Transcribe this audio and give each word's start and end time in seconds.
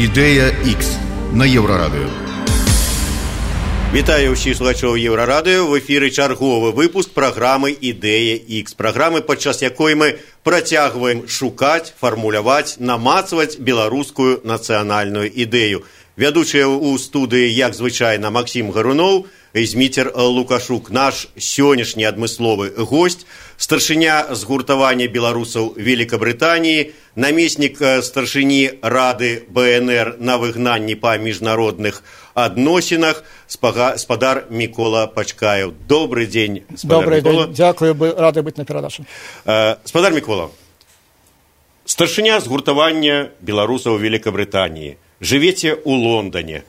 Ідэя 0.00 0.56
X 0.64 0.96
на 1.36 1.44
еўрарадыё. 1.44 2.08
Вітаю 3.92 4.32
ўсіх 4.32 4.56
слухачоў 4.56 4.96
еўрарадыё. 4.96 5.68
В 5.68 5.76
эфіры 5.76 6.08
чарговы 6.08 6.72
выпуск 6.72 7.12
праграмы 7.12 7.76
ідэя 7.76 8.40
X 8.64 8.72
праграмы 8.80 9.20
падчас 9.20 9.60
якой 9.60 10.00
мы 10.00 10.16
працягваем 10.40 11.28
шукаць 11.28 11.92
фармуляваць 12.00 12.80
намацваць 12.80 13.60
беларускую 13.60 14.40
нацыянальную 14.40 15.28
ідэю. 15.28 15.84
Вядучыя 16.16 16.64
ў 16.64 16.96
студыі 16.96 17.52
як 17.52 17.76
звычайна 17.76 18.32
Макссім 18.32 18.72
гаруноў 18.72 19.28
зміцер 19.52 20.16
лукашук 20.16 20.88
наш 20.88 21.28
сённяшні 21.36 22.08
адмысловы 22.08 22.72
госць 22.88 23.28
старшыня 23.60 24.32
згуртавання 24.32 25.06
беларусаў 25.12 25.76
великкабрытаніі 25.76 26.96
намеснік 27.20 27.76
старшыні 28.00 28.80
рады 28.80 29.44
бнр 29.52 30.16
на 30.16 30.40
выгнанні 30.40 30.96
па 30.96 31.12
міжнародных 31.20 32.00
адносінах 32.32 33.20
спадар 33.46 34.46
мікола 34.48 35.06
пачкаев. 35.06 35.74
Добрый 35.86 36.26
день 36.26 36.64
добрый 36.82 37.20
день. 37.20 37.52
Дзякую 37.52 37.94
бы 37.94 38.14
рады 38.16 38.40
быць 38.40 38.56
на 38.56 38.64
перадачу 38.64 39.04
спадар 39.84 40.16
мікола. 40.16 40.48
Старшыня 41.84 42.40
згуртавання 42.40 43.28
беларусаў 43.44 44.00
великкабрытаніі 44.00 44.96
жывеце 45.20 45.76
ў 45.76 45.92
лондоне. 46.00 46.64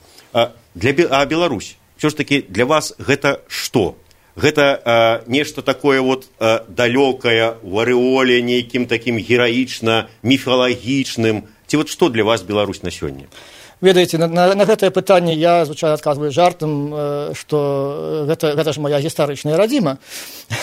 Для 0.76 0.92
а 1.08 1.24
беларусь 1.24 1.76
все 1.96 2.10
ж 2.10 2.16
таки 2.16 2.44
для 2.48 2.66
вас 2.66 2.92
гэта 2.98 3.40
што 3.48 3.96
гэта 4.36 5.22
нешта 5.26 5.62
такое 5.62 6.00
вот 6.00 6.28
далёкае 6.40 7.56
в 7.62 7.78
арэоле 7.78 8.42
нейкім 8.42 8.86
такім 8.86 9.18
гераічна 9.18 10.08
міфалагічным. 10.22 11.44
Ці 11.66 11.76
вот 11.76 11.88
што 11.88 12.08
для 12.08 12.24
вас 12.24 12.42
беларусь 12.42 12.82
на 12.82 12.90
сёння? 12.90 13.28
Ведаеце 13.82 14.16
на, 14.16 14.28
на, 14.28 14.54
на 14.54 14.64
гэтае 14.64 14.94
пытанне 14.94 15.34
я 15.34 15.64
звычайна 15.66 15.98
адказваю 15.98 16.30
жартам 16.30 17.34
што 17.34 18.24
гэта, 18.30 18.54
гэта 18.54 18.72
ж 18.72 18.78
моя 18.78 19.02
гістарычная 19.02 19.58
радзіма. 19.58 19.98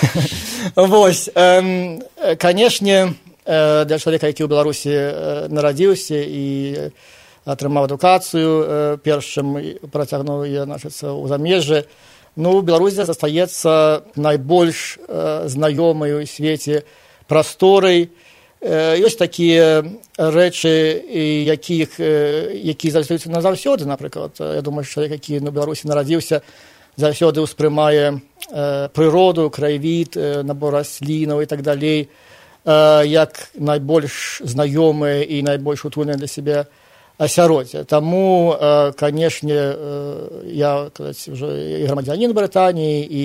Вось 0.76 1.30
канешне 1.36 3.14
для 3.45 3.98
чалавека 4.00 4.31
які 4.31 4.45
ў 4.45 4.50
беларусі 4.50 4.94
нарадзіўся 5.52 6.16
і 6.16 6.45
атрымаў 7.50 7.89
адукацыю 7.89 9.00
першым 9.04 9.58
працягнуў 9.92 10.45
я 10.48 10.64
значыцца 10.70 11.11
ў 11.11 11.28
замежжы 11.28 11.83
ну 12.40 12.62
беларусі 12.64 13.04
застаецца 13.04 14.08
найбольш 14.16 14.98
знаёмай 15.52 16.16
у 16.16 16.23
свеце 16.23 16.88
прасторай 17.28 18.08
ёсць 18.64 19.20
такія 19.20 19.84
рэчы 20.16 20.72
якіх 21.52 22.00
які 22.00 22.88
застаюцца 22.95 23.28
назаўсёды 23.28 23.84
напрыклад 23.84 24.40
я 24.40 24.64
думаю 24.64 24.88
чалавек 24.88 25.20
які 25.20 25.44
на 25.44 25.52
беларусі 25.52 25.92
нарадзіўся 25.92 26.42
заўсёды 26.95 27.44
ўспрымае 27.44 28.23
прыроду 28.95 29.52
краявід 29.52 30.16
набор 30.48 30.80
раслінаў 30.80 31.44
і 31.44 31.48
так 31.48 31.62
далей 31.62 32.08
як 32.64 33.52
найбольш 33.56 34.42
знаёмыя 34.48 35.28
і 35.28 35.44
найбольш 35.44 35.84
утульныя 35.86 36.16
для 36.16 36.28
сябе 36.28 36.67
асяроддзя 37.20 37.84
таму 37.84 38.56
канешне 38.95 39.59
я 40.48 40.89
казаць, 40.95 41.28
уже 41.28 41.52
і 41.84 41.86
грамадзянін 41.86 42.31
брытаніі 42.34 43.03
і 43.03 43.23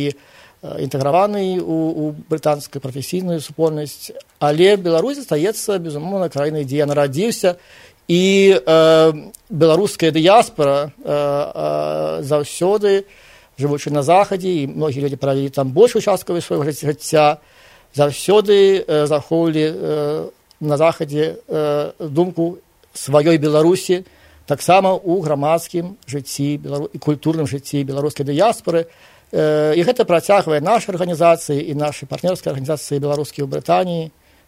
інтэграваны 0.64 1.60
у, 1.60 1.76
у 1.92 2.04
брытанскую 2.28 2.82
прафесійную 2.82 3.40
супольнасць 3.40 4.10
але 4.40 4.76
беларусь 4.76 5.20
застаецца 5.20 5.78
безумоўна 5.78 6.28
краіны 6.28 6.64
дзе 6.64 6.82
я 6.82 6.86
нарадзіўся 6.90 7.56
і 8.08 8.56
э, 8.56 9.12
беларуская 9.48 10.10
дыяспора 10.10 10.92
э, 11.04 11.08
э, 11.08 12.22
заўсёды 12.22 13.04
жывучы 13.58 13.90
на 13.90 14.02
захадзе 14.02 14.64
і 14.64 14.66
многія 14.66 15.04
людзі 15.04 15.16
правілі 15.16 15.48
там 15.48 15.70
большую 15.72 16.02
часткавую 16.02 16.42
свайго 16.42 16.64
жыцця 16.64 17.38
заўсёды 17.94 18.84
э, 18.84 19.06
захоўвалі 19.06 19.64
э, 19.64 20.28
на 20.60 20.76
захадзе 20.76 21.36
э, 21.48 21.92
думку 21.98 22.58
сваёй 22.94 23.38
беларусі 23.38 24.06
таксама 24.46 24.94
ў 24.94 25.20
грамадскім 25.20 25.96
жыцці 26.06 26.58
белару... 26.62 26.88
і 26.92 26.98
культурным 26.98 27.46
жыцці 27.46 27.84
беларускай 27.84 28.26
дыяспоры. 28.26 28.86
І 29.34 29.80
гэта 29.82 30.06
працягвае 30.06 30.60
наша 30.60 30.94
арганізацыі 30.94 31.58
і 31.58 31.74
нашы 31.74 32.06
партнёрскай 32.06 32.54
арганізацыі 32.54 33.02
беларускі 33.02 33.42
ў 33.42 33.48
брытаніі 33.50 34.04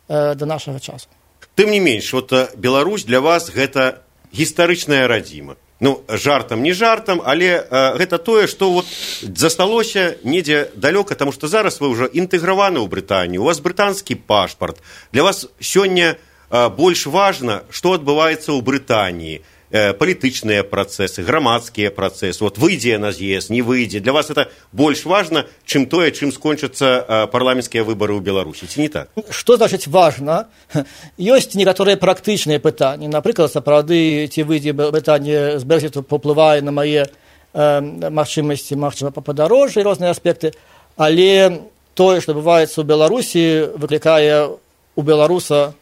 да 0.08 0.44
нашага 0.46 0.78
часу. 0.78 1.10
Тым 1.56 1.70
не 1.70 1.80
менш 1.80 2.12
вот 2.12 2.32
беларусь 2.56 3.04
для 3.04 3.20
вас 3.20 3.50
гэта 3.50 4.06
гістарычная 4.32 5.08
радзіма. 5.08 5.56
Ну 5.80 6.04
жартам 6.08 6.62
не 6.62 6.72
жартам 6.72 7.20
але 7.24 7.60
э, 7.60 7.98
гэта 7.98 8.18
тое 8.18 8.46
што 8.46 8.72
вот 8.72 8.86
засталося 9.20 10.16
недзе 10.24 10.70
далёка 10.74 11.14
таму 11.14 11.32
што 11.32 11.48
зараз 11.48 11.80
вы 11.80 11.92
ўжо 11.92 12.08
інтэграваны 12.08 12.80
ў 12.80 12.88
брытанію 12.88 13.44
у 13.44 13.48
вас 13.48 13.60
брытанскі 13.60 14.16
пашпарт. 14.24 14.80
Для 15.12 15.22
вас 15.22 15.48
сёння 15.60 16.16
э, 16.16 16.16
больш 16.50 17.06
важна 17.06 17.62
што 17.70 17.98
адбываецца 17.98 18.54
ў 18.54 18.60
брытаніі 18.62 19.36
палітычныя 19.70 20.62
працэсы 20.62 21.26
грамадскія 21.26 21.90
працэсы 21.90 22.38
вот 22.40 22.58
выйдзе 22.58 22.98
на 22.98 23.10
з'езд 23.10 23.50
не 23.50 23.62
выйдзе 23.62 23.98
для 23.98 24.12
вас 24.12 24.30
это 24.30 24.48
больш 24.72 25.04
важна 25.04 25.46
чым 25.66 25.86
тое 25.86 26.12
чым 26.12 26.30
скончацца 26.30 27.28
парламенцкія 27.32 27.82
выбары 27.82 28.14
ў 28.14 28.22
беларусі 28.22 28.70
ці 28.70 28.80
не 28.80 28.88
так. 28.88 29.10
Что 29.30 29.56
значыць 29.56 29.90
важна 29.90 30.46
ёсць 31.18 31.58
некаторыя 31.58 31.98
практычныя 31.98 32.62
пытанні 32.62 33.10
напрыклад 33.10 33.50
сапраўды 33.50 34.30
ці 34.30 34.46
выйдзе 34.46 34.70
пытанне 34.70 35.58
з 35.58 35.64
брэкзіту 35.66 36.06
паўплывае 36.06 36.62
на 36.62 36.70
мае 36.70 37.10
э, 37.10 37.80
магчымасці 37.82 38.78
магчыма 38.78 39.10
па 39.10 39.20
падарожжы 39.20 39.82
розныя 39.82 40.14
аспекты. 40.14 40.54
Але 40.96 41.66
тое 41.98 42.22
што 42.22 42.38
адбываецца 42.38 42.78
ў 42.80 42.86
беларусі 42.86 43.42
выклікае 43.82 44.54
у 44.94 45.02
беларуса 45.02 45.74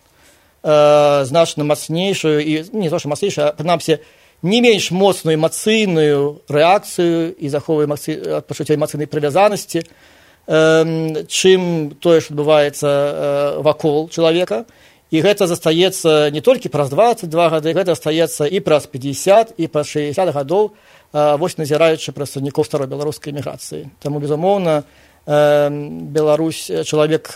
э, 0.64 1.24
значна 1.24 1.64
мацнейшую 1.64 2.40
і 2.40 2.64
не 2.72 2.90
то 2.90 2.98
мацнейшая 3.04 3.52
прынамсі 3.52 4.00
не 4.44 4.60
менш 4.60 4.90
моцную 4.90 5.36
эмацыйную 5.36 6.44
рэакцыю 6.48 7.32
і 7.32 7.48
заховвае 7.48 7.88
пачуцця 7.88 8.76
эмацыйнай 8.76 9.08
прывязанасці 9.08 9.84
э, 9.84 11.24
чым 11.28 11.96
тое 12.00 12.20
што 12.20 12.32
адбываецца 12.36 12.88
э, 12.88 13.62
вакол 13.64 14.08
чалавека 14.08 14.64
і 15.08 15.20
гэта 15.20 15.46
застаецца 15.48 16.28
не 16.28 16.40
толькі 16.40 16.68
праз 16.68 16.92
двадцать 16.92 17.32
два 17.32 17.48
гады 17.48 17.72
гэта 17.72 17.96
застаецца 17.96 18.44
і 18.44 18.60
праз 18.60 18.88
пятьдесят 18.88 19.56
і 19.56 19.68
праз 19.68 19.88
шестьдесят 19.88 20.32
гадоў 20.32 20.72
э, 20.72 21.36
вось 21.40 21.56
назіраючы 21.56 22.12
прадстаўнікоў 22.12 22.64
старой 22.64 22.88
беларускай 22.88 23.32
эміграцыі 23.32 23.88
таму 24.00 24.20
безумоўна 24.20 24.84
э, 25.24 25.68
беларусь 26.12 26.68
чалавек 26.84 27.32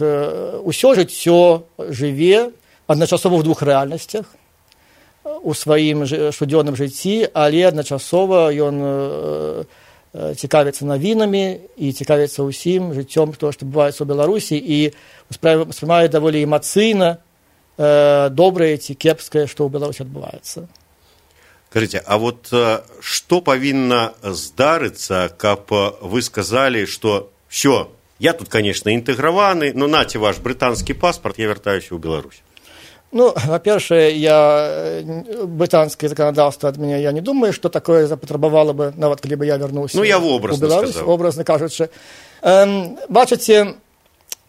усё 0.64 0.92
жыццё 0.92 1.64
жыве 1.88 2.52
адначасова 2.88 3.36
ў 3.36 3.44
двух 3.44 3.60
рэальнасцях 3.62 4.26
у 5.44 5.52
сваім 5.52 6.08
штодзённым 6.08 6.74
жыцці 6.74 7.28
але 7.36 7.68
адначасова 7.68 8.48
ён 8.48 8.76
э, 8.82 10.32
цікавіцца 10.34 10.88
навінамі 10.88 11.44
і 11.76 11.92
цікавіцца 11.92 12.48
ўсім 12.48 12.96
жыццём 12.96 13.36
то 13.36 13.52
што 13.52 13.68
бываецца 13.68 14.02
ў 14.02 14.08
беларусі 14.08 14.56
і 14.56 14.96
успрымае 15.28 16.08
даволі 16.08 16.40
эмацыйна 16.48 17.20
э, 17.76 18.32
добрае 18.32 18.80
ці 18.80 18.96
кепскае 18.96 19.44
што 19.44 19.68
ў 19.68 19.70
беларусі 19.76 20.08
адбываецца 20.08 20.64
скажите 21.68 22.00
а 22.00 22.16
вот 22.16 22.48
што 23.04 23.44
павінна 23.44 24.16
здарыцца 24.24 25.28
каб 25.36 25.68
вы 26.00 26.24
сказалі 26.24 26.88
што 26.88 27.28
все 27.52 27.92
я 28.18 28.32
тут 28.32 28.48
конечно 28.48 28.88
інтэграваны 28.88 29.76
но 29.76 29.92
наце 29.92 30.16
ваш 30.16 30.40
брытанскі 30.40 30.96
паспорт 30.96 31.36
я 31.36 31.52
вяртаюся 31.52 31.92
ў 31.92 32.00
беларусь 32.00 32.40
Ну, 33.10 33.32
во-первых, 33.34 33.90
я 33.90 35.02
британское 35.44 36.10
законодательство 36.10 36.68
от 36.68 36.76
меня, 36.76 36.98
я 36.98 37.12
не 37.12 37.20
думаю, 37.20 37.52
что 37.52 37.68
такое 37.70 38.06
запотребовало 38.06 38.72
бы, 38.74 38.92
нават, 38.96 39.20
коли 39.20 39.34
бы 39.34 39.46
я 39.46 39.56
вернулся 39.56 39.96
ну, 39.96 40.02
я 40.02 40.18
в 40.18 40.26
образно 40.26 40.66
у 40.66 40.68
Беларусь, 40.68 40.90
сказал. 40.90 41.10
образно 41.10 41.44
кажучи. 41.44 41.88
Эм, 42.42 42.98
бачите, 43.08 43.76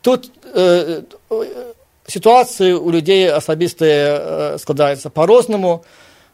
тут 0.01 0.30
э, 0.54 1.04
ситуации 2.06 2.74
у 2.74 2.89
людей 2.89 3.31
особистые 3.31 4.18
э, 4.19 4.57
складаются 4.60 5.10
по-розному. 5.10 5.86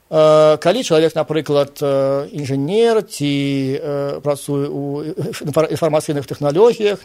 Э, 0.09 0.57
калі 0.57 0.83
чалавек, 0.83 1.15
напрыклад, 1.15 1.77
э, 1.81 2.29
інжынер 2.31 3.01
ці 3.03 3.79
э, 3.81 4.21
працуе 4.21 4.69
ў 4.69 5.13
інфармацыйных 5.73 6.25
тэхналогіях, 6.29 6.99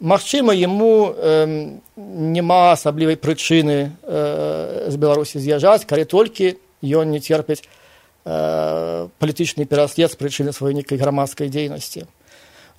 Магчыма, 0.00 0.52
яму 0.52 1.14
э, 1.14 1.78
няма 1.96 2.72
асаблівай 2.72 3.14
прычыны 3.14 3.94
э, 4.02 4.90
з 4.90 4.96
Беларусі 4.98 5.38
з'язджаць, 5.38 5.86
калі 5.86 6.04
толькі 6.04 6.58
ён 6.82 7.14
не 7.14 7.22
церпіць 7.22 7.62
э, 7.62 9.06
палітычны 9.22 9.66
пераслед 9.70 10.10
з 10.10 10.18
прычыны 10.18 10.50
сваёй 10.50 10.74
нейкай 10.74 10.98
грамадскай 10.98 11.46
дзейнасці. 11.46 12.10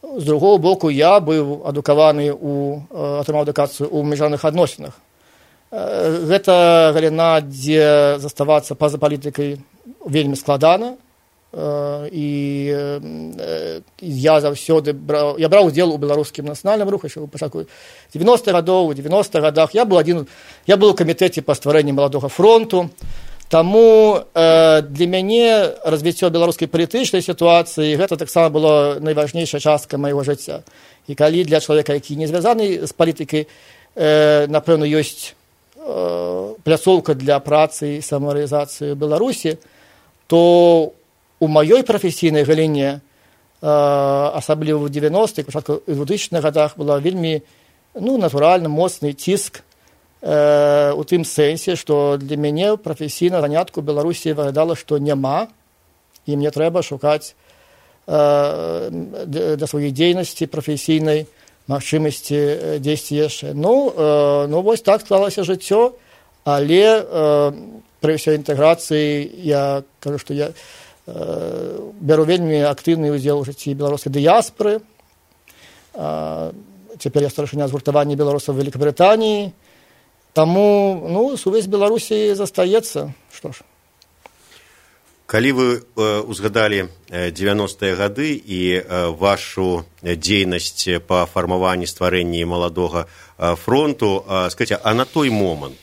З 0.03 0.23
другого 0.27 0.57
боку 0.59 0.91
я 0.91 1.19
быў 1.23 1.63
адукаваны 1.63 2.35
у 2.35 2.83
атрымаў 2.91 3.47
адукацыю 3.47 3.87
ў 3.87 4.03
міжнародных 4.03 4.43
адносінах. 4.43 4.93
Гэта 5.71 6.91
галіна, 6.93 7.41
дзе 7.41 8.19
заставацца 8.19 8.75
па-за 8.75 8.99
палітыкай 8.99 9.57
вельмі 10.05 10.35
складана 10.35 10.99
і 11.55 12.27
я 14.01 14.33
заўсёды 14.43 14.91
браў 14.91 15.39
я 15.39 15.47
браў 15.47 15.71
удзел 15.71 15.93
у 15.93 15.97
беларускім 15.97 16.51
нацыянальным 16.51 16.89
руху 16.91 17.07
яшчэ 17.07 17.23
пачатку 17.31 17.63
90 18.13 18.51
гадоў 18.51 18.91
у 18.91 18.93
90 18.93 19.39
годах 19.39 19.71
я 19.73 19.85
был 19.85 19.97
адзін 19.97 20.27
я 20.67 20.75
был 20.75 20.91
у 20.91 20.97
камітэце 20.99 21.41
па 21.41 21.55
стварэнні 21.55 21.95
маладога 21.95 22.27
фронту. 22.27 22.89
Таму 23.47 24.25
э, 24.33 24.81
для 24.81 25.05
мяне 25.05 25.77
развіццё 25.85 26.33
беларускай 26.33 26.67
палітычнай 26.67 27.21
сітуацыі 27.21 27.93
гэта 27.95 28.17
таксама 28.17 28.49
было 28.49 28.97
найважнейшая 28.99 29.61
частка 29.61 29.97
майго 30.01 30.25
жыцця 30.25 30.65
і 31.07 31.13
калі 31.15 31.45
для 31.45 31.61
чалавека 31.61 31.93
які 31.93 32.17
не 32.17 32.27
звязаны 32.27 32.87
з 32.87 32.91
палітыкай 32.91 33.45
э, 33.95 34.47
напэўна 34.49 34.89
ёсць 34.89 35.37
э, 35.77 36.53
пляцоўка 36.65 37.13
для 37.13 37.37
працы 37.39 37.95
і 37.95 38.01
самарэалізацыі 38.01 38.97
беларусі 38.97 39.61
то 40.25 40.91
у 41.39 41.47
маёй 41.47 41.83
прафесійнай 41.83 42.43
галіне 42.43 42.99
э, 43.61 43.67
асабліва 44.39 44.85
ў 44.85 44.89
90 44.89 45.43
пачатку 45.43 45.81
двухтысячных 45.87 46.41
годах 46.41 46.77
была 46.77 46.99
вельмі 46.99 47.41
ну 47.95 48.17
натуральна 48.17 48.69
моцны 48.69 49.13
ціск 49.13 49.63
у 50.25 51.03
тым 51.05 51.21
сэнсе 51.21 51.75
што 51.77 52.17
для 52.17 52.35
мяне 52.35 52.77
прафесійна 52.77 53.41
занятку 53.41 53.81
беларусі 53.85 54.33
выглядала 54.33 54.75
што 54.75 54.97
няма 54.97 55.47
і 56.25 56.35
мне 56.35 56.49
трэба 56.49 56.81
шукаць 56.81 57.35
для 58.07 59.67
сваёй 59.69 59.93
дзейнасці 59.93 60.49
прафесійнай 60.49 61.27
магчымасці 61.69 62.81
дзесьці 62.81 63.13
яшчэ 63.21 63.53
ну 63.53 63.93
ну 64.49 64.61
вось 64.65 64.81
так 64.81 65.05
склалася 65.05 65.45
жыццё 65.45 65.93
але 66.41 67.05
пры 68.01 68.17
ўсёй 68.17 68.41
інтэграцыі 68.41 69.29
я 69.45 69.85
кажу 70.01 70.17
што 70.17 70.33
я 70.33 70.57
бяру 71.05 72.23
вельмі 72.25 72.65
актыўны 72.69 73.13
ўдзел 73.13 73.41
у 73.41 73.45
жыцці 73.45 73.77
беларускай 73.77 74.09
дыяспоры 74.09 74.81
цяпер 75.93 77.21
я 77.21 77.29
старшыня 77.29 77.67
згуртавання 77.69 78.17
беларусаў 78.17 78.57
великкабрытаніі 78.57 79.53
Таму 80.35 81.07
ну, 81.09 81.37
сувязь 81.39 81.71
Беларусі 81.71 82.35
застаецца 82.35 83.15
што 83.31 83.55
ж. 83.55 83.63
Калі 85.31 85.51
вы 85.55 85.67
э, 85.79 86.19
узгадалі 86.27 86.91
90-е 87.07 87.95
гады 87.95 88.35
і 88.35 88.59
э, 88.75 88.83
вашу 89.15 89.87
дзейнасць 90.03 90.99
па 91.07 91.23
фармаванні 91.23 91.87
стварэнні 91.87 92.43
маладога 92.51 93.07
э, 93.07 93.55
фронту, 93.55 94.27
э, 94.27 94.51
скажите, 94.51 94.75
а 94.83 94.93
на 94.93 95.05
той 95.07 95.31
момант 95.31 95.79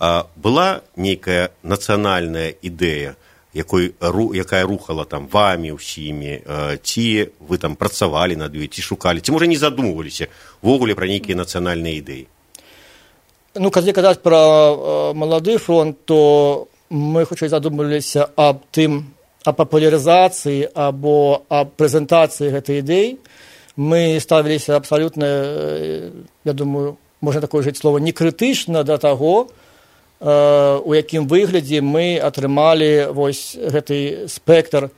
э, 0.00 0.24
была 0.34 0.80
нейкая 0.96 1.52
нацыянальная 1.60 2.56
ідэя, 2.56 3.20
якой, 3.54 3.94
ру, 4.00 4.34
якая 4.34 4.66
рухала 4.66 5.04
там 5.04 5.26
вамі 5.26 5.74
ўсімі, 5.74 6.42
ці 6.82 7.06
вы 7.40 7.58
там 7.58 7.74
працавалі 7.74 8.36
над 8.36 8.54
ёй, 8.54 8.70
ці 8.70 8.82
шукалі, 8.82 9.20
ці 9.20 9.32
можа 9.32 9.50
не 9.50 9.58
задумваліся 9.58 10.30
ввогуле 10.62 10.94
пра 10.94 11.10
нейкія 11.10 11.34
нацыянальныя 11.34 11.98
ідэі. 11.98 12.26
Ну, 13.58 13.70
калі 13.74 13.90
казаць 13.90 14.22
пра 14.22 14.38
э, 14.38 15.12
малады 15.14 15.58
фронт, 15.58 15.98
то 16.06 16.68
мы 16.90 17.26
хутчэй 17.26 17.50
задумаліся 17.50 18.30
аб 18.38 18.62
тым 18.70 19.10
аб 19.42 19.56
папулярызацыі 19.58 20.70
або 20.70 21.42
аб 21.50 21.74
прэзентацыі 21.74 22.54
гэтай 22.54 22.78
ідэі. 22.86 23.18
Мы 23.74 24.20
ставіліся 24.22 24.78
абсалютна 24.78 25.26
э, 25.26 26.10
я 26.44 26.52
думаю, 26.52 26.98
можна 27.20 27.40
такое 27.40 27.66
жыць 27.66 27.82
слова 27.82 27.98
некрытычна 27.98 28.84
да 28.84 28.98
таго, 28.98 29.50
у 30.20 30.92
якім 30.92 31.24
выглядзе 31.26 31.80
мы 31.80 32.20
атрымалі 32.20 33.08
вось 33.16 33.56
гэты 33.56 34.28
спектр 34.28 34.90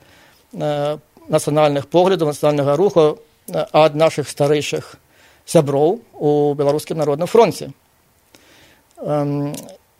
э, 0.51 0.97
нацыянальных 1.31 1.87
поглядаў 1.87 2.27
нацыянальнага 2.27 2.75
руху 2.75 3.19
ад 3.47 3.95
нашых 3.95 4.27
старэйшых 4.27 4.99
сяброў 5.45 6.03
у 6.19 6.53
беларускім 6.59 6.97
народным 6.99 7.27
фронце. 7.27 7.71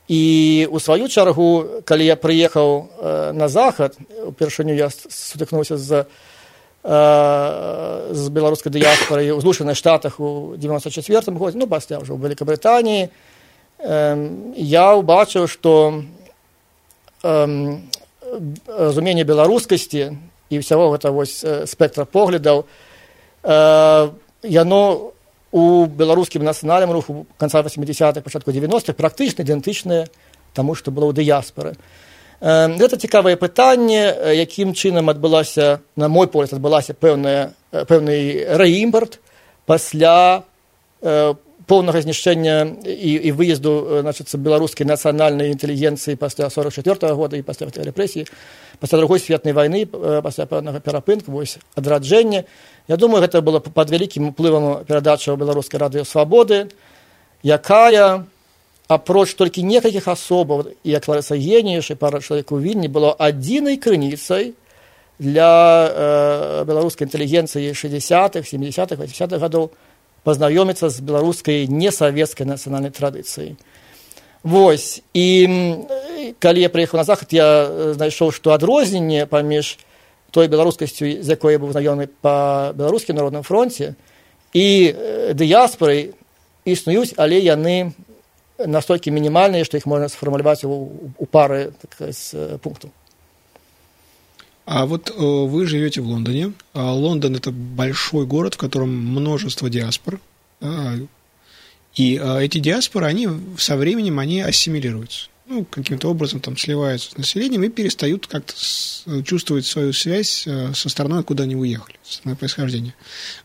І 0.08 0.68
у 0.72 0.80
сваю 0.80 1.08
чаргу 1.08 1.82
калі 1.88 2.04
я 2.04 2.20
прыехаў 2.20 2.70
э, 3.00 3.32
на 3.32 3.48
захад 3.48 3.96
упершыню 4.28 4.76
я 4.76 4.92
сутыкнуўся 4.92 5.78
з 5.78 6.06
з 6.84 8.28
беларускай 8.28 8.68
дыяспорай 8.68 9.32
у 9.32 9.40
злучаных 9.40 9.78
штатах 9.80 10.20
у 10.20 10.56
девяносто 10.58 10.92
четвертым 10.92 11.40
годзе 11.40 11.56
ну 11.58 11.64
пасля 11.64 12.04
ўжо 12.04 12.12
ў 12.12 12.28
великкабрытаніі 12.28 13.08
я 13.84 14.96
ўбачыў 14.96 15.52
што 15.52 16.04
разуменне 17.24 19.24
беларускасці 19.28 20.16
і 20.50 20.60
ўсяго 20.60 20.92
гэта 20.96 21.12
вось 21.12 21.44
спектра 21.68 22.06
поглядаў 22.08 22.64
яно 24.44 25.12
у 25.52 25.86
беларускім 25.86 26.44
нацыянальным 26.48 26.96
руху 26.96 27.28
канца 27.38 27.62
80-х 27.62 28.24
пачатку 28.24 28.52
90-х 28.52 28.96
практычна 28.96 29.44
ідэнтычныя 29.44 30.08
таму 30.56 30.76
што 30.76 30.92
было 30.92 31.12
ў 31.12 31.16
дыяспоры 31.20 31.76
гэта 32.40 32.96
цікавае 32.96 33.36
пытанне 33.36 34.16
якім 34.32 34.74
чынам 34.74 35.12
адбылася 35.12 35.84
на 35.96 36.08
мой 36.08 36.28
погляд 36.28 36.56
адбылася 36.56 36.96
пэўная 36.96 37.52
пэўны 37.72 38.48
рэімпорт 38.56 39.20
пасля 39.68 40.44
поўнага 41.68 42.02
знішчэння 42.02 42.84
і, 42.84 43.12
і 43.28 43.32
выезду 43.32 44.02
значыцца 44.04 44.38
беларускай 44.38 44.88
нацыянальнай 44.88 45.52
інтэлігенцыі 45.54 46.16
пасля 46.16 46.50
сорок 46.50 46.74
четвертого 46.74 47.16
года 47.16 47.38
і 47.38 47.42
пасля 47.42 47.68
рэпрэсіі 47.68 48.28
пасля 48.80 48.98
другой 48.98 49.20
светнай 49.20 49.54
вайны 49.54 49.86
пасля 49.86 50.46
пэўнага 50.46 50.80
перапынку 50.80 51.32
вось 51.32 51.58
адраджэння 51.76 52.46
Я 52.88 52.98
думаю, 52.98 53.22
гэта 53.24 53.40
было 53.42 53.60
пад 53.60 53.90
вялікім 53.90 54.36
уплывам 54.36 54.84
перадача 54.84 55.36
беларускай 55.40 55.80
радыё 55.80 56.04
свабоды, 56.04 56.68
якая 57.42 58.28
апроч 58.88 59.36
толькі 59.40 59.64
некалькіх 59.64 60.08
асобаў 60.12 60.76
як 60.84 61.08
ларыса 61.08 61.40
геніяш 61.40 61.92
і 61.92 61.96
пара 61.96 62.20
чалавеку 62.20 62.60
вільні 62.60 62.92
было 62.92 63.16
адзінай 63.16 63.80
крыніцай 63.80 64.54
для 65.20 65.88
э, 65.88 66.66
беларускай 66.68 67.08
інтэлігенцыі 67.08 67.72
60-х 67.72 68.44
70-х 68.44 69.00
80-х 69.00 69.40
гадоў 69.40 69.72
пазнаёміцца 70.24 70.90
з 70.90 71.00
беларускай 71.04 71.68
несавецкай 71.68 72.48
нацыянальнай 72.48 72.92
традыцыяй. 72.92 73.56
Вось 74.44 75.04
і 75.14 75.28
калі 76.40 76.60
я 76.60 76.70
прыехаў 76.70 77.00
на 77.00 77.08
захад, 77.08 77.32
я 77.32 77.94
знайшоў, 77.96 78.32
што 78.36 78.52
адрозненне 78.52 79.26
паміж 79.26 79.78
той 80.34 80.48
беларускасцю 80.48 81.06
з 81.22 81.28
якой 81.30 81.54
я 81.54 81.60
быў 81.62 81.72
знаёмы 81.72 82.10
па 82.22 82.74
беларускім 82.74 83.16
народным 83.16 83.46
фронце 83.46 83.94
і 84.58 84.66
дыяспорай 85.38 86.18
існуюць 86.66 87.14
але 87.22 87.38
яны 87.38 87.94
настолькі 88.58 89.14
мінімальныя 89.14 89.62
што 89.62 89.78
іх 89.78 89.86
можна 89.86 90.10
сфармуляваць 90.10 90.66
у, 90.66 90.90
у 91.22 91.26
пары 91.30 91.70
так, 91.78 92.10
з 92.10 92.58
пункту 92.66 92.90
А 94.66 94.86
вот 94.86 95.10
э, 95.10 95.14
вы 95.16 95.66
живете 95.66 96.02
в 96.02 96.08
Лондоне. 96.08 96.54
А 96.74 96.94
Лондон 96.94 97.36
это 97.36 97.52
большой 97.52 98.26
город, 98.26 98.56
в 98.56 98.58
котором 98.58 98.90
множество 98.90 99.70
диаспор. 99.70 100.20
А, 100.62 100.96
и 101.96 102.18
а, 102.18 102.40
эти 102.40 102.60
диаспоры, 102.60 103.06
они 103.06 103.28
со 103.58 103.76
временем 103.76 104.20
они 104.20 104.42
ассимилируются 104.42 105.28
ну, 105.46 105.66
каким-то 105.66 106.10
образом 106.10 106.40
там 106.40 106.58
сливаются 106.58 107.12
с 107.12 107.18
населением 107.18 107.64
и 107.64 107.70
перестают 107.70 108.28
как-то 108.28 108.54
чувствовать 109.24 109.66
свою 109.66 109.94
связь 109.94 110.48
э, 110.48 110.74
со 110.74 110.90
страной, 110.90 111.24
куда 111.24 111.44
они 111.44 111.56
уехали, 111.56 111.98
страной 112.04 112.38
происхождения. 112.38 112.96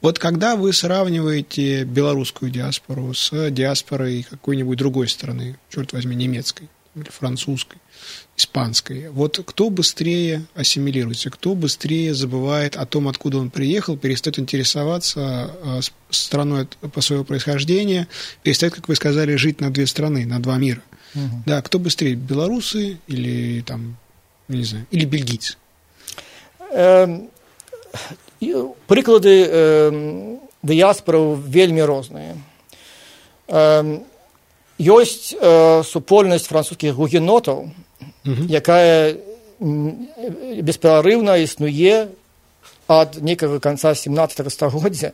Вот 0.01 0.19
когда 0.19 0.57
вы 0.57 0.73
сравниваете 0.73 1.85
белорусскую 1.85 2.51
диаспору 2.51 3.13
с 3.15 3.51
диаспорой 3.51 4.27
какой-нибудь 4.29 4.79
другой 4.79 5.09
страны, 5.09 5.59
черт 5.71 5.93
возьми, 5.93 6.15
немецкой 6.15 6.69
или 6.95 7.09
французской, 7.11 7.79
испанской, 8.38 9.10
вот 9.10 9.40
кто 9.46 9.70
быстрее 9.70 10.46
ассимилируется, 10.56 11.30
кто 11.30 11.54
быстрее 11.56 12.14
забывает 12.14 12.76
о 12.76 12.86
том, 12.86 13.08
откуда 13.08 13.38
он 13.38 13.50
приехал, 13.50 13.96
перестает 13.98 14.40
интересоваться 14.40 15.52
э, 15.64 15.80
страной 16.10 16.68
по 16.94 17.02
своего 17.02 17.24
происхождения, 17.24 18.08
перестает, 18.42 18.74
как 18.74 18.88
вы 18.88 18.96
сказали, 18.96 19.36
жить 19.36 19.62
на 19.62 19.72
две 19.72 19.88
страны, 19.88 20.26
на 20.26 20.40
два 20.42 20.58
мира – 20.58 20.94
Угу. 21.16 21.44
Да, 21.46 21.62
кто 21.62 21.80
быстрее, 21.80 22.16
белорусы 22.16 22.98
или 23.08 23.62
там, 23.62 23.98
не 24.48 24.64
знаю, 24.64 24.86
или 24.92 25.06
бельгийцы? 25.06 25.58
Эм, 26.72 27.30
прыклады 28.88 29.46
эм, 29.46 30.40
дыяспораў 30.64 31.36
вельмі 31.38 31.86
розныя. 31.86 32.34
Эм, 33.48 34.04
ёсць 34.80 35.36
э, 35.38 35.84
супольнасць 35.86 36.50
французскіх 36.50 36.96
гугенотаў, 36.98 37.70
Угу. 38.29 38.45
якая 38.53 39.17
бесперарыўна 39.59 41.41
існуе 41.43 42.13
ад 42.89 43.19
некага 43.25 43.59
канца 43.59 43.95
17 43.95 44.53
стагоддзя 44.53 45.13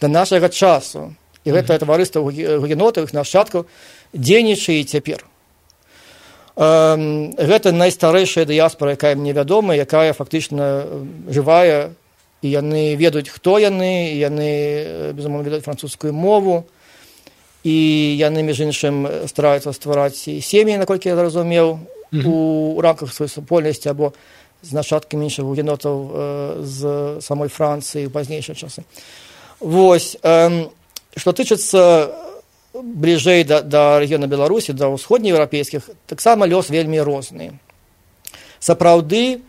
да 0.00 0.08
нашага 0.08 0.48
часу. 0.48 1.14
І 1.46 1.54
гэтае 1.54 1.78
таварыства 1.78 2.20
гугенотаў 2.26 3.06
іх 3.06 3.14
нашчадкаў 3.14 3.70
дзейнічае 4.12 4.82
цяпер 4.82 5.22
гэта 6.56 7.72
найстарэйшая 7.72 8.48
дыяспора 8.48 8.96
якая 8.96 9.14
мне 9.14 9.36
вядома 9.36 9.76
якая 9.76 10.16
фактычна 10.16 10.88
жывая 11.28 11.92
і 12.40 12.48
яны 12.48 12.96
ведаюць 12.96 13.28
хто 13.28 13.60
яны 13.60 14.16
яны 14.16 15.12
безумоўна 15.12 15.44
ведаюць 15.44 15.68
французскую 15.68 16.16
мову 16.16 16.64
і 17.62 17.76
яны 18.16 18.40
між 18.42 18.72
іншым 18.72 19.28
стараюцца 19.28 19.76
ствараць 19.76 20.24
сем'і 20.24 20.80
наколькі 20.80 21.12
я 21.12 21.16
зразумеў 21.20 21.76
у 22.12 22.80
рамках 22.80 23.12
сваёй 23.12 23.28
супольнасці 23.28 23.88
або 23.88 24.12
з 24.62 24.72
нашаткамі 24.72 25.26
іншых 25.26 25.46
генотаў 25.46 25.96
з 26.62 26.80
самой 27.20 27.48
францыі 27.48 28.06
ў 28.06 28.10
пазнейшыя 28.10 28.56
часы. 28.56 28.82
Вось 29.60 30.16
што 31.16 31.30
тычыцца 31.32 32.10
бліжэй 32.76 33.44
да, 33.44 33.62
да 33.62 33.98
рэгіёна 34.00 34.26
беларусі 34.26 34.72
да 34.72 34.92
ўсходнееўрапейскіх 34.92 35.88
таксама 36.06 36.46
лёс 36.46 36.68
вельмі 36.68 37.00
розны 37.00 37.56
сапраўды 38.60 39.40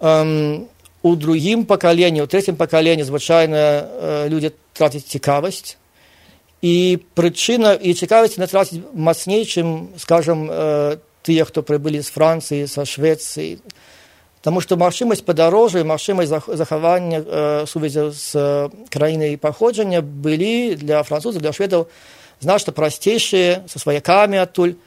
эм, 0.00 0.68
у 1.02 1.14
другім 1.16 1.64
пакаленні 1.64 2.22
у 2.22 2.26
трэцім 2.26 2.56
пакаленні 2.56 3.04
звычайна 3.06 3.56
э, 3.56 4.28
людзі 4.28 4.52
трацяць 4.74 5.06
цікавасць. 5.06 5.76
І 6.62 6.98
прычына 7.14 7.78
і 7.78 7.94
цікавасць 7.94 8.38
не 8.38 8.46
траціць 8.50 8.82
мацней 8.94 9.46
чым 9.46 9.94
скажем 9.98 10.50
э, 10.50 10.98
тыя 11.22 11.44
хто 11.44 11.62
прыбылі 11.62 12.02
з 12.02 12.10
францыі 12.12 12.66
са 12.66 12.84
швецыі 12.84 13.58
Таму 14.38 14.62
што 14.62 14.78
магчымасць 14.78 15.26
падарожжа 15.26 15.82
і 15.82 15.88
магчымасць 15.90 16.30
захавання 16.30 17.18
э, 17.18 17.66
сувязі 17.66 18.14
з 18.14 18.38
э, 18.38 18.70
краінай 18.88 19.36
паходжання 19.36 20.00
былі 20.00 20.78
для 20.78 21.02
французаў 21.02 21.42
для 21.42 21.52
шведаў 21.52 21.90
значна 22.40 22.72
прасцейшыя 22.72 23.66
са 23.66 23.78
сваякамі 23.82 24.38
адтуль 24.38 24.78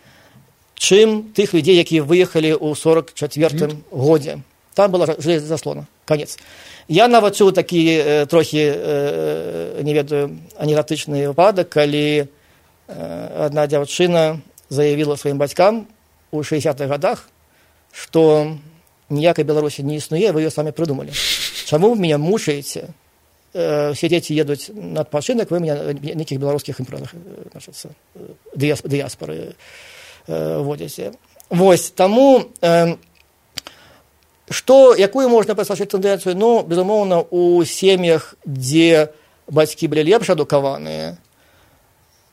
чым 0.80 1.36
тых 1.36 1.52
людзей 1.54 1.76
якія 1.84 2.08
выехалі 2.08 2.56
ў 2.56 2.74
сорок 2.80 3.12
четвертым 3.14 3.84
годзе 3.92 4.40
там 4.74 4.92
была 4.92 5.06
заслона. 5.20 5.86
Конец. 6.06 6.40
Я 6.88 7.08
нават 7.08 7.36
чуў 7.36 7.52
такі 7.52 7.82
э, 7.86 8.26
трохі 8.26 8.64
э, 8.66 9.82
не 9.84 9.94
ведаю 9.94 10.40
анегатычны 10.58 11.28
выпадак 11.28 11.70
калі 11.70 12.24
э, 12.24 13.46
одна 13.46 13.68
дзяўчына 13.68 14.40
заявіла 14.70 15.16
сваім 15.20 15.38
бацькам 15.38 15.88
у 16.32 16.44
шестдесятых 16.44 16.88
годах 16.90 17.30
что 17.92 18.58
ніякай 19.10 19.46
беларусі 19.46 19.84
не 19.84 19.98
існуе 19.98 20.32
вы 20.32 20.42
ее 20.42 20.52
самі 20.52 20.72
прыдумалі 20.72 21.12
чаму 21.66 21.94
вы 21.94 22.00
меня 22.00 22.18
мучаеце 22.18 22.94
э, 23.54 23.94
все 23.94 24.10
дети 24.10 24.34
едут 24.34 24.70
на 24.74 25.02
адпачынак 25.02 25.52
вы 25.52 25.60
меня 25.60 25.94
нейкіх 25.94 26.40
беларускіх 26.40 26.80
імпрэнах 26.80 27.14
дыяспоры 28.56 29.56
э, 30.28 30.58
водзяце 30.60 31.12
вось 31.50 31.92
таму 31.92 32.48
э, 32.62 32.96
што 34.50 34.96
якую 34.96 35.30
можна 35.30 35.56
пасачыць 35.56 35.92
тэндэнцыю 35.92 36.36
ну 36.36 36.64
безумоўна 36.64 37.24
у 37.32 37.64
сем'ях 37.64 38.36
дзе 38.46 39.12
бацькі 39.48 39.88
былі 39.88 40.08
лепш 40.08 40.32
адукаваныя 40.32 41.18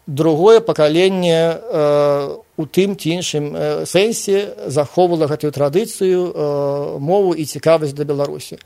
другое 0.08 0.60
пакаленне 0.60 1.60
э, 1.60 2.36
у 2.56 2.64
тым 2.64 2.96
ці 2.96 3.20
іншым 3.20 3.52
э, 3.52 3.84
сэнсе 3.84 4.56
захоўвала 4.66 5.28
гэтую 5.28 5.52
традыцыю 5.52 6.32
э, 6.32 6.98
мову 6.98 7.36
і 7.36 7.44
цікавасць 7.44 7.92
да 7.92 8.08
беларусі 8.08 8.56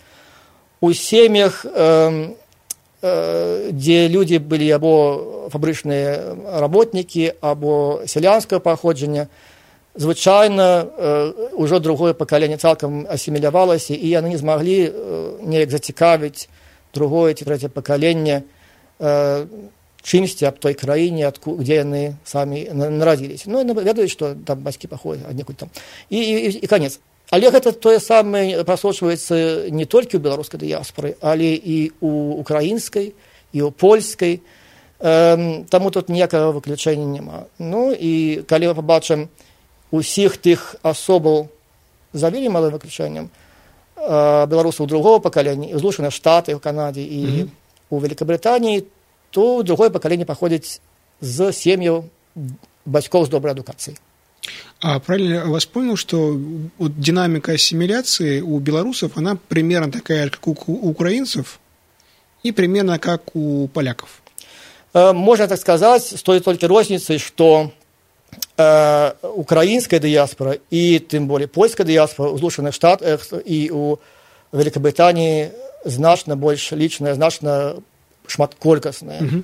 у 0.80 0.94
сем'ях 0.94 1.66
э, 1.66 2.30
дзе 3.02 4.06
людзі 4.06 4.38
былі 4.38 4.70
або 4.70 4.94
фабрычныя 5.50 6.38
работнікі 6.62 7.34
або 7.42 8.06
сялянскае 8.06 8.62
паходжання 8.62 9.26
звычайна 9.99 10.87
ўжо 11.58 11.82
другое 11.82 12.14
пакаленне 12.14 12.62
цалкам 12.62 13.02
асімілявалася 13.11 13.99
і 13.99 14.06
яны 14.06 14.30
не 14.30 14.38
змаглі 14.38 14.94
неяк 15.42 15.75
зацікавіць 15.75 16.46
другое 16.94 17.34
ці 17.34 17.42
трэцяе 17.42 17.66
пакаленне 17.66 18.46
чымсьці 20.02 20.44
аб 20.50 20.59
той 20.59 20.75
краіне 20.75 21.26
адку 21.30 21.56
дзе 21.62 21.82
яны 21.82 22.18
самі 22.25 22.66
нарадзіліся 22.75 23.50
ну 23.50 23.62
ведаюць 23.62 24.12
што 24.12 24.35
там 24.35 24.61
бацькі 24.66 24.90
паходзяць 24.90 25.30
аднекуль 25.30 25.59
там 25.59 25.71
і, 26.11 26.18
і, 26.18 26.59
і 26.62 26.66
канец 26.66 26.99
Але 27.32 27.49
гэта 27.49 27.73
тое 27.73 27.97
самае 27.97 28.61
прасочваецца 28.61 29.73
не 29.73 29.87
толькі 29.88 30.21
ў 30.21 30.25
беларускай 30.25 30.61
дыяспоры, 30.61 31.16
але 31.25 31.56
і 31.56 31.88
ў 31.97 32.37
украінскай 32.44 33.16
і 33.56 33.59
ў 33.64 33.73
польскай. 33.73 34.44
Эм, 35.00 35.64
таму 35.64 35.88
тут 35.88 36.12
ніякага 36.12 36.52
выключэння 36.52 37.09
няма. 37.09 37.49
Ну 37.56 37.88
і 37.88 38.44
калі 38.44 38.68
мы 38.68 38.75
пабачым 38.76 39.32
усіх 39.88 40.37
тых 40.44 40.76
асобаў 40.85 41.49
завілі 42.12 42.52
малым 42.52 42.76
выключэннем 42.76 43.32
э, 43.97 44.47
беларусаў 44.52 44.85
другого 44.85 45.25
пакалення 45.25 45.73
злучаны 45.80 46.12
штаты 46.12 46.52
ў 46.52 46.61
канадзе 46.61 47.00
і 47.00 47.21
mm 47.25 47.32
-hmm. 47.32 47.49
у 47.90 47.97
великкабрытаніі 47.97 48.85
то 49.32 49.63
другое 49.63 49.89
пакаленне 49.89 50.25
паходзіць 50.25 50.79
з 51.22 51.51
сем'яў 51.51 52.03
бацькоў 52.86 53.25
з 53.25 53.29
добрай 53.29 53.53
адукацыі 53.53 53.98
А 54.79 55.00
правильно 55.00 55.34
я 55.34 55.46
вас 55.46 55.65
понял, 55.65 55.96
что 55.98 56.39
вот 56.77 57.00
динамика 57.00 57.53
ассимиляции 57.53 58.41
у 58.41 58.60
белорусов, 58.60 59.17
она 59.17 59.36
примерно 59.36 59.91
такая, 59.91 60.29
как 60.29 60.48
у 60.48 60.74
украинцев, 60.74 61.60
и 62.44 62.51
примерно 62.51 63.00
как 63.00 63.36
у 63.36 63.67
поляков? 63.67 64.22
Э, 64.94 65.13
можно 65.13 65.48
так 65.48 65.60
сказать, 65.60 66.03
с 66.03 66.22
той 66.22 66.39
только 66.39 66.67
розницей, 66.67 67.17
что 67.17 67.72
э, 68.58 69.12
украинская 69.24 70.00
диаспора 70.00 70.60
и 70.70 71.00
тем 71.00 71.27
более 71.27 71.48
польская 71.48 71.84
диаспора 71.84 72.29
в 72.29 72.39
Соединенных 72.39 72.75
Штатах 72.75 73.27
и 73.46 73.72
у 73.72 73.98
Великобритании 74.51 75.51
значно 75.86 76.36
больше 76.36 76.75
личная, 76.75 77.15
значно 77.15 77.77
шматколькостная. 78.26 79.21
Угу 79.21 79.43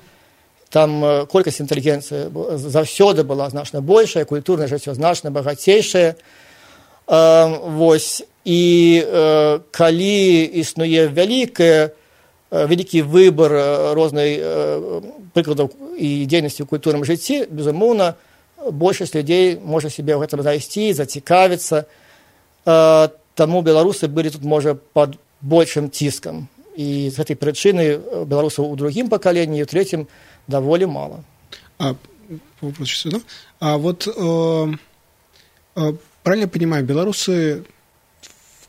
там 0.69 1.03
э, 1.03 1.25
колькасць 1.25 1.61
інтэлігенцыі 1.61 2.29
заўсёды 2.57 3.23
была 3.25 3.49
значна 3.49 3.81
большая 3.81 4.25
культурнае 4.25 4.69
жыццё 4.69 4.93
значна 4.93 5.31
багацейшае 5.31 6.15
вось. 7.07 8.23
І 8.45 9.03
э, 9.05 9.59
калі 9.71 10.45
існуе 10.61 11.09
вялікае 11.09 11.91
вялікі 12.49 13.01
выбар 13.05 13.93
рознай 13.93 14.41
прыкладаў 15.37 15.69
і 15.97 16.25
дзейнасці 16.25 16.65
ў 16.65 16.69
культурным 16.69 17.05
жыцці 17.05 17.45
безумоўна 17.45 18.15
большасць 18.57 19.13
людзей 19.13 19.61
можа 19.61 19.93
сябе 19.93 20.17
ў 20.17 20.25
гэтым 20.25 20.41
зайсці 20.41 20.89
зацікавіцца 20.97 21.85
таму 22.65 23.61
беларусы 23.61 24.09
былі 24.09 24.33
тут 24.33 24.41
можа 24.41 24.73
пад 24.73 25.21
большым 25.45 25.93
ціскам 25.93 26.49
і 26.78 27.10
з 27.10 27.14
гэтай 27.14 27.36
прычыны 27.38 27.98
беларусаў 28.26 28.66
у 28.66 28.76
другім 28.76 29.08
пакаленні 29.08 29.62
у 29.62 29.66
трэцім 29.66 30.06
довольно 30.46 30.88
мало. 30.88 31.24
А, 31.78 31.94
вопрос 32.60 32.90
сюда. 32.90 33.20
А 33.60 33.76
вот 33.76 34.06
э, 34.06 34.74
э, 35.76 35.92
правильно 36.22 36.44
я 36.44 36.48
понимаю, 36.48 36.84
белорусы, 36.84 37.64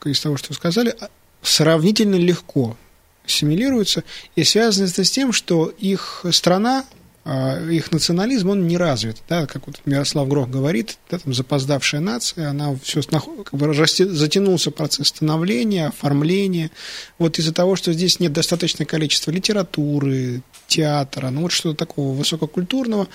из 0.06 0.20
того, 0.20 0.38
что 0.38 0.50
вы 0.50 0.56
сказали, 0.56 0.96
а, 1.00 1.10
сравнительно 1.42 2.16
легко 2.16 2.78
ассимилируются, 3.26 4.04
и 4.36 4.44
связано 4.44 4.86
это 4.86 5.04
с 5.04 5.10
тем, 5.10 5.32
что 5.32 5.68
их 5.68 6.26
страна 6.32 6.86
а, 6.86 6.99
их 7.27 7.93
национализм, 7.93 8.51
он 8.51 8.67
не 8.67 8.79
развит, 8.79 9.19
да, 9.29 9.47
как 9.47 9.67
вот 9.67 9.81
Мирослав 9.85 10.27
Грох 10.27 10.49
говорит, 10.49 10.99
да, 11.11 11.19
там 11.19 11.35
запоздавшая 11.35 12.01
нация, 12.01 12.49
она 12.49 12.75
все 12.83 13.03
как 13.03 13.53
бы 13.53 13.75
затянулся 13.75 14.71
процесс 14.71 15.09
становления, 15.09 15.89
оформления, 15.89 16.71
вот 17.19 17.39
из-за 17.39 17.53
того, 17.53 17.77
что 17.77 17.93
здесь 17.93 18.21
нет 18.21 18.33
достаточное 18.33 18.87
количества 18.87 19.31
литературы, 19.31 20.43
театра, 20.67 21.29
ну 21.31 21.43
вот 21.43 21.53
что-то 21.53 21.77
такого 21.77 22.17
высококультурного, 22.17 23.07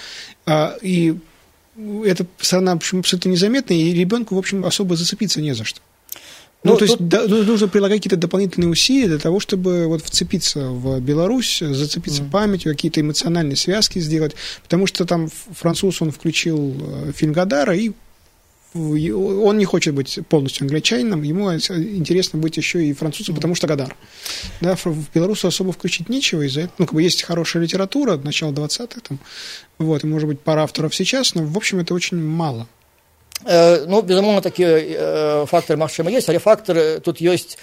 а, 0.45 0.77
и 0.81 1.17
эта 2.05 2.27
страна, 2.39 2.73
в 2.73 2.77
общем, 2.77 2.99
абсолютно 2.99 3.29
незаметна, 3.29 3.73
и 3.73 3.91
ребенку, 3.91 4.35
в 4.35 4.37
общем, 4.37 4.65
особо 4.65 4.95
зацепиться 4.95 5.41
не 5.41 5.53
за 5.53 5.63
что. 5.63 5.81
Ну, 6.65 6.71
ну 6.71 6.77
то 6.77 6.85
есть 6.85 6.97
да, 6.99 7.25
ну, 7.27 7.43
нужно 7.43 7.67
прилагать 7.67 7.99
какие-то 7.99 8.17
дополнительные 8.17 8.69
усилия 8.69 9.07
для 9.07 9.19
того, 9.19 9.39
чтобы 9.39 9.85
вот 9.85 10.03
вцепиться 10.03 10.67
в 10.67 10.99
Беларусь, 10.99 11.59
зацепиться 11.59 12.23
mm. 12.23 12.31
памятью, 12.31 12.71
какие-то 12.73 13.01
эмоциональные 13.01 13.55
связки 13.55 13.99
сделать, 13.99 14.35
потому 14.63 14.87
что 14.87 15.05
там 15.05 15.29
француз, 15.29 16.01
он 16.01 16.11
включил 16.11 16.75
э, 16.79 17.11
фильм 17.15 17.33
Гадара, 17.33 17.75
и 17.75 17.91
он 18.75 19.57
не 19.57 19.65
хочет 19.65 19.93
быть 19.93 20.19
полностью 20.27 20.65
англичанином, 20.65 21.21
ему 21.21 21.53
интересно 21.53 22.39
быть 22.39 22.57
еще 22.57 22.85
и 22.85 22.93
французом, 22.93 23.35
потому 23.35 23.55
что 23.55 23.67
Гадар. 23.67 23.95
Да, 24.59 24.75
в 24.75 25.05
Беларусу 25.13 25.47
особо 25.47 25.71
включить 25.71 26.09
нечего 26.09 26.41
из-за 26.41 26.61
этого. 26.61 26.73
Ну, 26.79 26.85
как 26.85 26.95
бы 26.95 27.01
есть 27.01 27.23
хорошая 27.23 27.63
литература, 27.63 28.17
начало 28.17 28.51
20-х, 28.51 28.99
там, 29.07 29.19
вот, 29.77 30.03
и, 30.03 30.07
может 30.07 30.27
быть, 30.27 30.41
пара 30.41 30.63
авторов 30.63 30.93
сейчас, 30.93 31.35
но, 31.35 31.45
в 31.45 31.55
общем, 31.55 31.79
это 31.79 31.93
очень 31.93 32.17
мало. 32.17 32.67
Ну 33.43 34.01
безумоўна 34.01 34.41
такі 34.41 34.63
фактор 35.45 35.77
магчыма 35.77 36.11
есть. 36.11 36.29
Але 36.29 36.39
фактор 36.39 37.01
тут 37.03 37.19
ёсць 37.19 37.57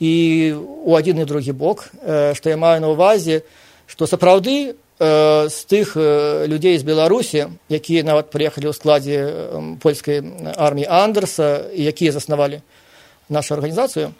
і 0.00 0.54
у 0.58 0.94
адзін 0.94 1.22
і 1.22 1.24
другі 1.24 1.52
бок 1.52 1.88
што 2.34 2.50
я 2.50 2.56
маю 2.56 2.80
на 2.80 2.92
увазе 2.94 3.42
што 3.86 4.06
сапраўды 4.06 4.76
з 4.98 5.58
тых 5.70 5.94
людзей 6.46 6.78
з 6.78 6.84
беларусі 6.86 7.54
якія 7.70 8.02
нават 8.02 8.30
прыехалі 8.30 8.70
ў 8.70 8.74
складзе 8.74 9.18
польскай 9.82 10.22
арміі 10.54 10.86
андерса 10.90 11.70
і 11.74 11.82
якія 11.82 12.14
заснавалі 12.14 12.62
нашу 13.28 13.58
арганізацыю 13.58 14.14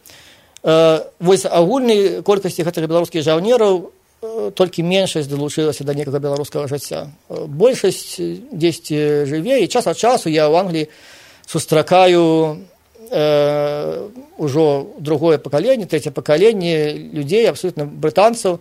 вось 0.62 1.47
агульнай 1.47 2.23
колькасці 2.23 2.66
гэтых 2.66 2.90
беларускіх 2.90 3.23
жаўнераў 3.23 3.90
толькі 4.20 4.82
меншасць 4.82 5.30
далучылася 5.30 5.84
да 5.87 5.94
некага 5.94 6.18
беларускага 6.18 6.66
жыцця 6.66 7.06
большасць 7.30 8.18
дзесьці 8.50 9.28
жыве 9.30 9.62
і 9.62 9.70
час 9.70 9.87
ад 9.87 9.94
часу 9.94 10.26
я 10.26 10.50
ў 10.50 10.58
англіі 10.58 10.90
сустракаю 11.46 12.66
э, 13.10 14.08
ўжо 14.38 14.90
другое 14.98 15.38
пакаленне 15.38 15.87
трэцяе 15.87 16.10
пакаленне 16.10 16.92
людзей 17.14 17.46
абсолютно 17.46 17.87
брытанцаў 17.87 18.58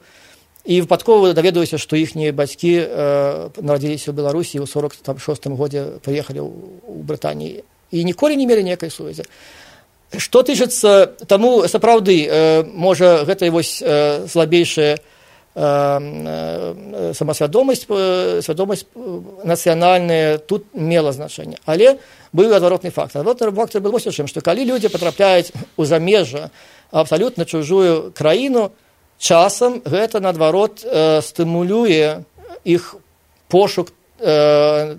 і 0.68 0.82
выпадкова 0.86 1.34
даведаюся 1.34 1.82
што 1.82 1.98
іхнія 1.98 2.38
бацькі 2.38 2.74
э, 2.78 3.50
нарадзіліся 3.58 4.14
ў 4.14 4.14
беларусі 4.14 4.62
ў 4.62 4.70
сорок 4.70 4.94
шестым 5.18 5.58
годзе 5.58 5.98
прыехалі 6.06 6.46
ў 6.46 7.02
брытаніі 7.02 7.66
і 7.66 8.04
ніколі 8.06 8.38
не 8.38 8.46
мелі 8.46 8.62
некай 8.62 8.94
сувязі 8.94 9.26
што 10.22 10.46
тычыцца 10.46 11.18
таму 11.26 11.66
сапраўды 11.66 12.30
э, 12.30 12.64
можа 12.64 13.26
гэта 13.26 13.50
вось 13.50 13.82
э, 13.82 14.30
слабейшая 14.30 15.02
самасвядомасць 15.58 17.90
свядомасць 18.46 18.86
нацыянальная 19.44 20.38
тут 20.38 20.66
мела 20.74 21.12
значэнне 21.12 21.58
але 21.66 21.98
быў 22.30 22.54
адваротны 22.54 22.92
фактор. 22.92 23.22
Адваротны 23.22 23.52
фактор 23.52 23.82
был 23.82 23.92
вось 23.92 24.06
чым 24.06 24.28
што 24.30 24.42
калі 24.42 24.66
людзі 24.70 24.94
патрапляюць 24.94 25.52
у 25.78 25.86
замежжа 25.86 26.52
абсалютна 26.92 27.46
чужую 27.46 28.12
краіну 28.14 28.72
часам 29.18 29.82
гэта 29.86 30.22
наадварот 30.22 30.86
э, 30.86 31.22
стымулюе 31.22 32.24
іх 32.64 32.96
пошук 33.50 33.94
э, 34.20 34.96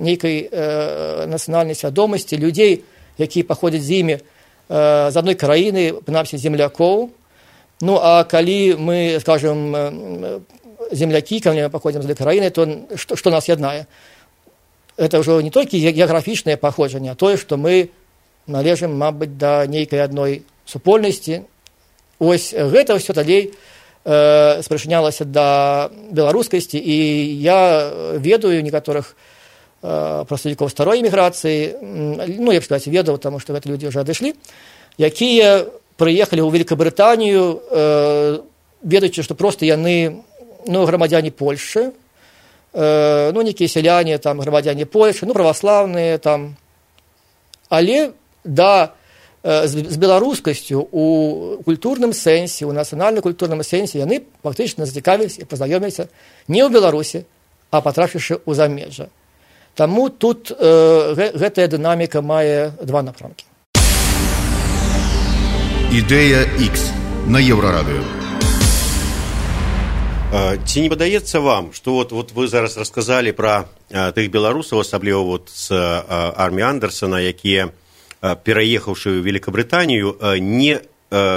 нейкай 0.00 0.48
э, 0.50 1.26
нацыянальнай 1.26 1.74
свядомасці 1.74 2.36
людзей 2.36 2.84
якія 3.18 3.44
паходзяць 3.44 3.84
з 3.84 4.00
імі 4.00 4.16
э, 4.16 4.20
з 5.10 5.16
адной 5.16 5.36
краіны 5.36 6.00
прынамсі 6.00 6.40
землякоў 6.40 7.12
ну 7.82 7.98
а 7.98 8.22
калі 8.24 8.78
мы 8.78 9.18
скажем 9.20 9.74
землякі 10.94 11.42
калі 11.42 11.66
паходзім 11.68 12.06
з 12.06 12.14
краіны 12.14 12.50
то 12.54 12.64
што, 12.94 13.18
што 13.18 13.30
нас 13.34 13.50
яднае? 13.50 13.90
Это 14.96 15.18
ўжо 15.18 15.42
не 15.42 15.50
толькі 15.50 15.82
геаграфічнае 15.82 16.56
паходжанне 16.56 17.10
а 17.10 17.18
тое 17.18 17.36
што 17.36 17.58
мы 17.58 17.90
належым 18.46 18.94
мабыць 18.94 19.34
да 19.34 19.66
нейкай 19.66 19.98
адной 19.98 20.42
супольнасці. 20.66 21.42
Ось 22.22 22.54
гэта 22.54 22.94
ўсё 22.94 23.14
далей 23.18 23.50
э, 24.04 24.62
спрачынялася 24.62 25.24
да 25.24 25.90
беларускасці. 25.90 26.78
І 26.78 26.96
я 27.42 27.90
ведаю 28.14 28.62
некаторых 28.62 29.16
э, 29.82 30.24
прадстаўнікоў 30.26 30.70
старой 30.70 31.02
эміграцыі 31.02 31.82
ну 32.38 32.54
я 32.54 32.60
б 32.60 32.64
сказаць 32.64 32.86
ведаў 32.86 33.18
таму 33.18 33.42
што 33.42 33.58
гэта 33.58 33.66
людзі 33.66 33.90
ўжо 33.90 34.06
адышлі 34.06 34.38
якія 34.98 35.66
прыехалі 36.02 36.42
ў 36.42 36.50
великкабрытанію 36.50 37.42
э, 37.70 38.42
ведаючы 38.82 39.22
што 39.22 39.38
проста 39.38 39.62
яны 39.62 40.26
ну 40.66 40.82
грамадзяне 40.82 41.30
польшы 41.30 41.94
Э, 42.74 43.32
ну 43.32 43.42
некія 43.42 43.68
сяляне 43.68 44.16
там 44.18 44.40
грамадзяне 44.40 44.86
польшы 44.86 45.26
ну 45.26 45.34
праваслаўныя 45.34 46.16
там. 46.18 46.56
Але 47.68 48.12
да 48.44 48.94
э, 49.42 49.66
з 49.66 49.96
беларускасцю 49.98 50.88
у 50.90 51.62
культурным 51.66 52.14
сэнсе 52.14 52.64
у 52.64 52.72
нацыянальна-культурным 52.72 53.60
сэнсе 53.60 54.00
яны 54.00 54.24
фактычна 54.42 54.86
зацікавіліся 54.88 55.42
і 55.42 55.44
пазнаёміліся 55.44 56.08
не 56.48 56.64
ў 56.64 56.72
беларусі 56.72 57.28
а 57.68 57.84
патрапіўшы 57.84 58.40
ў 58.40 58.54
замежжа. 58.56 59.12
Таму 59.76 60.08
тут 60.08 60.48
э, 60.48 61.12
гэтая 61.36 61.68
дынаміка 61.68 62.24
мае 62.24 62.72
два 62.80 63.04
напрамкі 63.04 63.44
ідэя 65.92 66.48
x 66.56 66.88
на 67.28 67.36
еўрарадыё 67.36 68.00
ці 70.64 70.80
не 70.80 70.88
падаецца 70.88 71.44
вам 71.44 71.76
што 71.76 72.00
вот 72.00 72.16
вот 72.16 72.32
вы 72.32 72.48
зараз 72.48 72.80
расказалі 72.80 73.36
пра 73.36 73.68
тых 74.16 74.32
беларусаў 74.32 74.80
асабліва 74.80 75.20
вот 75.20 75.52
з 75.52 75.76
арміі 75.76 76.64
андерсона 76.64 77.20
якія 77.20 77.68
пераехаўшы 78.24 79.12
ў 79.12 79.20
великкабрытанію 79.20 80.16
не 80.40 80.80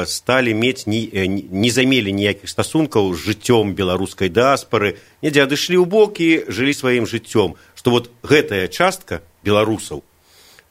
сталі 0.08 0.56
мець 0.56 0.88
не, 0.88 1.04
не 1.52 1.68
замелі 1.68 2.16
ніякіх 2.16 2.48
стасункаў 2.48 3.12
з 3.12 3.36
жыццём 3.36 3.76
беларускай 3.76 4.32
дыаспары 4.32 4.96
недзе 5.20 5.44
адышлі 5.44 5.84
ў 5.84 5.86
бокі 5.86 6.48
жылі 6.48 6.72
сваім 6.72 7.04
жыццём 7.04 7.60
што 7.76 7.92
вот 7.92 8.08
гэтая 8.24 8.72
частка 8.72 9.20
беларусаў 9.44 10.00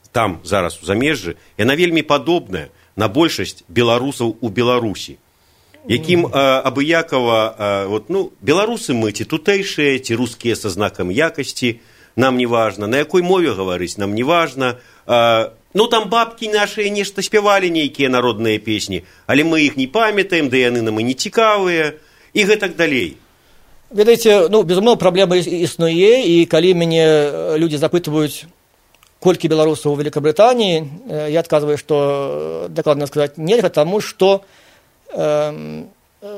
там 0.09 0.41
зараз 0.41 0.81
у 0.81 0.89
замежжы 0.89 1.37
яна 1.61 1.77
вельмі 1.77 2.01
падобная 2.01 2.73
на 2.95 3.07
большасць 3.07 3.63
беларусаў 3.67 4.37
у 4.41 4.49
беларусі. 4.49 5.17
Якім 5.85 6.25
абыякова 6.33 7.85
вот, 7.87 8.09
ну, 8.09 8.31
беларусы 8.41 8.97
мы 8.97 9.11
ці 9.11 9.29
тутэйшыя 9.29 9.99
ці 9.99 10.15
рускія 10.17 10.55
са 10.55 10.73
знакам 10.73 11.11
якасці 11.13 11.79
нам 12.15 12.37
не 12.37 12.47
важна. 12.47 12.87
На 12.87 12.97
якой 12.97 13.21
мове 13.21 13.53
гаварыць 13.53 13.97
нам 13.97 14.15
не 14.15 14.23
важна. 14.23 14.81
Ну 15.75 15.87
там 15.91 16.09
бабкі 16.09 16.47
нашыя 16.49 16.89
нешта 16.89 17.21
спявалі 17.21 17.69
нейкія 17.69 18.09
народныя 18.09 18.57
песні 18.57 19.03
але 19.27 19.43
мы 19.43 19.67
іх 19.67 19.75
не 19.77 19.85
памятаем 19.91 20.49
да 20.49 20.57
яны 20.57 20.81
нам 20.81 20.97
і 20.99 21.03
не 21.03 21.13
цікавыя 21.13 21.99
і 22.33 22.41
гэтак 22.47 22.79
далей. 22.79 23.19
Ведаеце 23.91 24.47
ну 24.49 24.63
безумоўна 24.63 24.97
праблема 24.97 25.35
існуе 25.35 26.23
і 26.23 26.45
калі 26.47 26.73
мяне 26.79 27.05
людзі 27.59 27.77
запытваюць 27.77 28.47
колькі 29.25 29.49
беларусаў 29.49 29.95
у 29.95 29.99
великкабрытаніі 29.99 30.77
я 31.33 31.41
адказваю 31.41 31.81
што 31.81 32.69
дакладна 32.69 33.09
сказаць 33.09 33.41
нельга 33.41 33.73
таму 33.73 34.01
што 34.01 34.41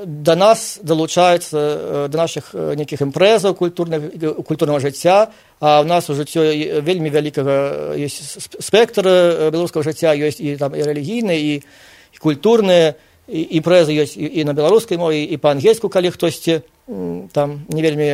да 0.06 0.36
нас 0.36 0.80
далучаюцца 0.84 2.08
да 2.12 2.17
нашых 2.17 2.52
нейкіх 2.54 3.04
імпрэзаў 3.08 3.56
культурнага 3.56 4.80
жыцця 4.84 5.32
а 5.60 5.84
ў 5.84 5.86
нас 5.88 6.10
у 6.12 6.15
жыццё 6.15 6.43
вельмі 6.84 7.12
вялікага 7.12 7.95
ёсць 7.95 8.39
спектр 8.60 9.08
беларускага 9.52 9.88
жыцця 9.88 10.15
ёсць 10.15 10.39
і 10.39 10.56
там 10.56 10.76
і 10.76 10.84
рэлігійныя 10.84 11.39
і, 11.39 11.54
і 12.15 12.17
культурныя 12.19 12.95
імпрэзы 13.28 13.95
ёсць 13.95 14.15
і, 14.15 14.28
і 14.28 14.47
на 14.47 14.56
беларускай 14.56 15.00
мове 15.00 15.23
і 15.23 15.38
па-ангельску 15.39 15.91
калі 15.91 16.12
хтосьці 16.15 16.63
там 16.88 17.65
не 17.67 17.82
вельмі 17.84 18.08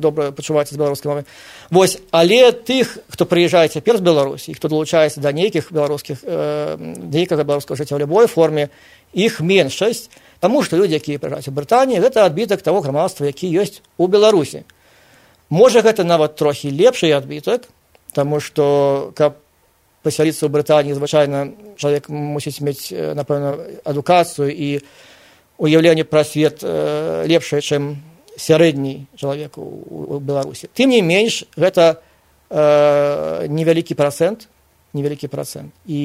добра 0.00 0.32
пачуваецца 0.32 0.72
з 0.72 0.80
беларускай 0.80 1.08
мовы 1.12 1.24
вось 1.70 1.98
але 2.10 2.52
тых 2.52 2.96
хто 3.12 3.28
прыязджае 3.28 3.68
цяпер 3.68 4.00
з 4.00 4.06
беларусі 4.06 4.56
хто 4.56 4.72
далучаецца 4.72 5.20
да 5.20 5.32
нейкіх 5.36 5.68
беларускіх 5.72 6.24
нейкага 6.24 7.44
беларускага 7.44 7.76
жыцця 7.76 7.96
ў 7.96 8.08
любой 8.08 8.26
форме 8.26 8.72
іх 9.12 9.40
меншасць 9.40 10.08
таму 10.40 10.62
што 10.62 10.76
людзі 10.76 11.00
якія 11.00 11.20
прыжаць 11.20 11.48
у 11.48 11.54
брытаніі 11.56 12.00
гэта 12.04 12.24
адбітак 12.24 12.62
таго 12.62 12.80
грамадства 12.80 13.26
які 13.26 13.48
ёсць 13.48 13.80
у 13.96 14.06
беларусі. 14.06 14.64
Можа 15.48 15.80
гэта 15.80 16.04
нават 16.04 16.36
трохі 16.36 16.70
лепшы 16.70 17.12
адбітак 17.12 17.68
таму 18.12 18.40
што 18.40 19.12
каб 19.16 19.40
пасяліцца 20.02 20.46
ў 20.46 20.50
брытаніі 20.52 20.96
звычайна 20.96 21.52
чалавек 21.76 22.08
мусіць 22.08 22.60
мець 22.60 22.92
напэўна 22.92 23.56
адукацыю 23.84 24.52
і 24.52 24.80
уяўленне 25.58 26.04
пра 26.04 26.24
свет 26.24 26.62
лепшае 26.62 27.60
чым 27.60 27.96
сярэдні 28.36 29.06
чалавек 29.16 29.56
у 29.58 30.20
беларусі 30.20 30.68
тым 30.76 30.92
не 30.92 31.00
менш 31.00 31.44
гэта 31.56 32.02
э, 32.50 33.46
невялікі 33.48 33.96
працэнт 33.96 34.48
невялікі 34.92 35.28
працэнт 35.32 35.72
і 35.88 36.00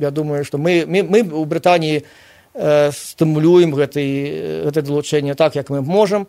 я 0.00 0.10
думаю 0.10 0.44
што 0.44 0.58
мы, 0.58 0.84
мы, 0.88 1.04
мы 1.04 1.20
у 1.22 1.44
брытаніі 1.44 2.00
э, 2.00 2.90
стымулюем 2.92 3.76
гэтай 3.76 4.64
гэта 4.64 4.82
далучэнне 4.82 5.34
так 5.34 5.54
як 5.56 5.68
мы 5.68 5.82
можам 5.82 6.26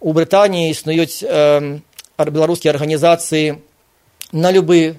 у 0.00 0.12
брытаніі 0.12 0.72
існуюць 0.72 1.20
э, 1.20 1.80
беларускія 2.16 2.72
арганізацыі 2.72 3.60
на 4.32 4.50
любы 4.50 4.96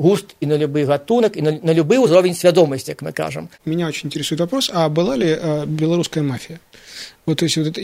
густ 0.00 0.34
и 0.40 0.46
на 0.46 0.56
любой 0.56 0.84
гатунок, 0.84 1.36
и 1.36 1.42
на, 1.42 1.52
на 1.62 1.72
любой 1.72 1.98
уровень 1.98 2.34
сведомости, 2.34 2.90
как 2.92 3.02
мы 3.02 3.12
кажем. 3.12 3.50
Меня 3.64 3.86
очень 3.86 4.06
интересует 4.06 4.40
вопрос, 4.40 4.70
а 4.72 4.88
была 4.88 5.14
ли 5.14 5.36
э, 5.38 5.66
белорусская 5.66 6.22
мафия? 6.22 6.58
Вот, 7.26 7.38
то 7.38 7.44
есть, 7.44 7.56
вот 7.58 7.66
это, 7.66 7.80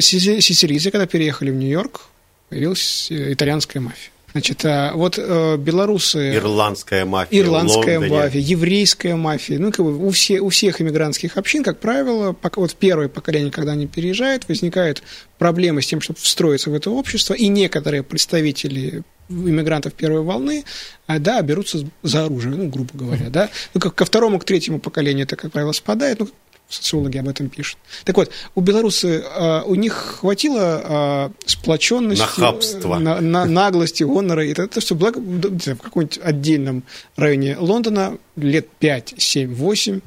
сицилийцы, 0.00 0.90
когда 0.90 1.06
переехали 1.06 1.50
в 1.50 1.54
Нью-Йорк, 1.54 2.06
появилась 2.48 3.08
итальянская 3.10 3.82
мафия. 3.82 4.10
Значит, 4.32 4.64
э, 4.64 4.92
вот 4.94 5.18
э, 5.18 5.56
белорусы... 5.58 6.36
Ирландская 6.36 7.04
мафия. 7.04 7.40
Ирландская 7.40 8.00
мафия, 8.00 8.40
еврейская 8.40 9.16
мафия. 9.16 9.58
Ну, 9.58 9.70
как 9.70 9.84
бы 9.84 10.06
у, 10.06 10.10
все, 10.10 10.40
у 10.40 10.48
всех 10.48 10.80
иммигрантских 10.80 11.36
общин, 11.36 11.62
как 11.62 11.80
правило, 11.80 12.32
пока, 12.32 12.60
вот 12.60 12.74
первое 12.74 13.08
поколение, 13.08 13.50
когда 13.50 13.72
они 13.72 13.86
переезжают, 13.86 14.48
возникают 14.48 15.02
проблемы 15.38 15.82
с 15.82 15.86
тем, 15.86 16.00
чтобы 16.00 16.18
встроиться 16.18 16.70
в 16.70 16.74
это 16.74 16.90
общество, 16.90 17.34
и 17.34 17.48
некоторые 17.48 18.02
представители 18.02 19.02
иммигрантов 19.29 19.93
первой 19.93 20.21
волны, 20.21 20.63
а, 21.07 21.19
да, 21.19 21.41
берутся 21.41 21.79
за 22.03 22.25
оружие, 22.25 22.55
ну, 22.55 22.67
грубо 22.67 22.91
говоря, 22.93 23.29
да. 23.29 23.49
Ну, 23.73 23.81
как 23.81 23.95
ко 23.95 24.05
второму, 24.05 24.39
к 24.39 24.43
третьему 24.43 24.79
поколению 24.79 25.25
это, 25.25 25.35
как 25.35 25.51
правило, 25.51 25.71
спадает, 25.71 26.19
ну, 26.19 26.27
социологи 26.69 27.17
об 27.17 27.27
этом 27.27 27.49
пишут. 27.49 27.77
Так 28.03 28.17
вот, 28.17 28.31
у 28.55 28.61
белорусы, 28.61 29.23
а, 29.25 29.63
у 29.65 29.75
них 29.75 29.93
хватило 29.93 30.81
а, 30.83 31.31
сплоченности, 31.45 32.21
Нахабства. 32.21 32.99
на, 32.99 33.21
на, 33.21 33.45
наглости, 33.45 34.03
гонора, 34.03 34.45
и 34.45 34.51
это 34.51 34.79
все 34.79 34.95
благо, 34.95 35.19
в 35.19 35.75
каком-нибудь 35.75 36.19
отдельном 36.23 36.83
районе 37.15 37.57
Лондона 37.57 38.17
лет 38.35 38.67
5, 38.79 39.15
7, 39.17 39.53
8 39.53 40.01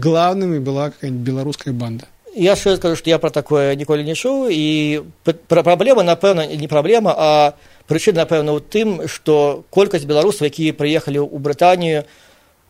главными 0.00 0.58
была 0.58 0.90
какая-нибудь 0.90 1.26
белорусская 1.26 1.72
банда. 1.72 2.06
Я 2.34 2.56
ще 2.56 2.76
скажу, 2.76 2.96
что 2.96 3.10
я 3.10 3.18
про 3.18 3.30
такое 3.30 3.76
ніколі 3.76 4.04
не 4.04 4.16
чуў 4.16 4.48
і 4.48 5.02
праблема 5.48 6.00
напэўна 6.02 6.48
не 6.48 6.68
праблема 6.68 7.12
а 7.12 7.52
прычына 7.87 8.23
напэўна 8.23 8.51
ў 8.53 8.61
тым 8.61 8.87
што 9.07 9.63
колькасць 9.71 10.05
беларусаў 10.05 10.51
якія 10.51 10.75
прыехалі 10.75 11.23
ў 11.23 11.37
брытанію 11.39 12.03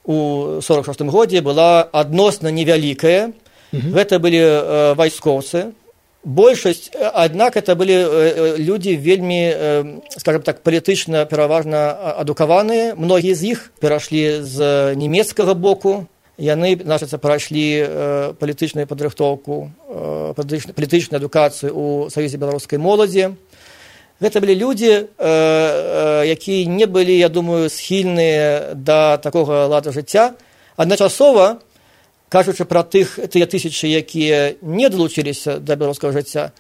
у 0.08 0.62
46 0.62 1.01
годзе 1.12 1.41
была 1.41 1.84
адносна 1.84 2.47
невялікая. 2.49 3.34
Гэта 3.71 4.19
былі 4.23 4.39
э, 4.39 4.93
вайскоўцы. 4.95 5.75
Большасць 6.23 6.89
аднак 6.95 7.58
это 7.58 7.75
былі 7.75 7.93
э, 7.93 8.56
людзі 8.58 8.95
вельмі 8.95 9.41
э, 9.51 9.99
скажем 10.17 10.41
так 10.41 10.63
палітычна 10.63 11.25
пераважна 11.25 11.91
адукаваныя. 12.23 12.95
Многія 12.95 13.36
з 13.36 13.51
іх 13.51 13.71
перайшлі 13.80 14.41
з 14.41 14.95
нямецкага 14.95 15.53
боку. 15.53 16.08
Яны 16.38 16.77
значыцца 16.80 17.17
прайшлі 17.17 17.67
э, 17.84 18.34
палітычную 18.39 18.88
падрыхтоўку 18.88 19.71
э, 19.89 20.34
палітычную 20.71 21.19
адукацыю 21.19 21.75
у 21.75 21.86
саюзе 22.10 22.38
беларускай 22.38 22.80
моладзі 22.80 23.36
гэта 24.19 24.41
былі 24.41 24.56
людзі 24.56 24.91
э, 24.91 25.06
э, 25.17 26.25
якія 26.25 26.65
не 26.65 26.86
былі 26.86 27.17
я 27.17 27.30
думаю 27.30 27.69
схільныя 27.69 28.73
да 28.73 29.17
такога 29.17 29.67
лада 29.67 29.91
жыцця. 29.91 30.34
Адначасова 30.75 31.62
кажучы 32.30 32.65
пра 32.65 32.84
тых 32.84 33.19
тыя 33.30 33.45
тысячы 33.45 33.88
якія 33.88 34.56
не 34.62 34.89
далучыліся 34.89 35.60
да 35.60 35.75
беларускага 35.75 36.13
жыцця 36.13 36.51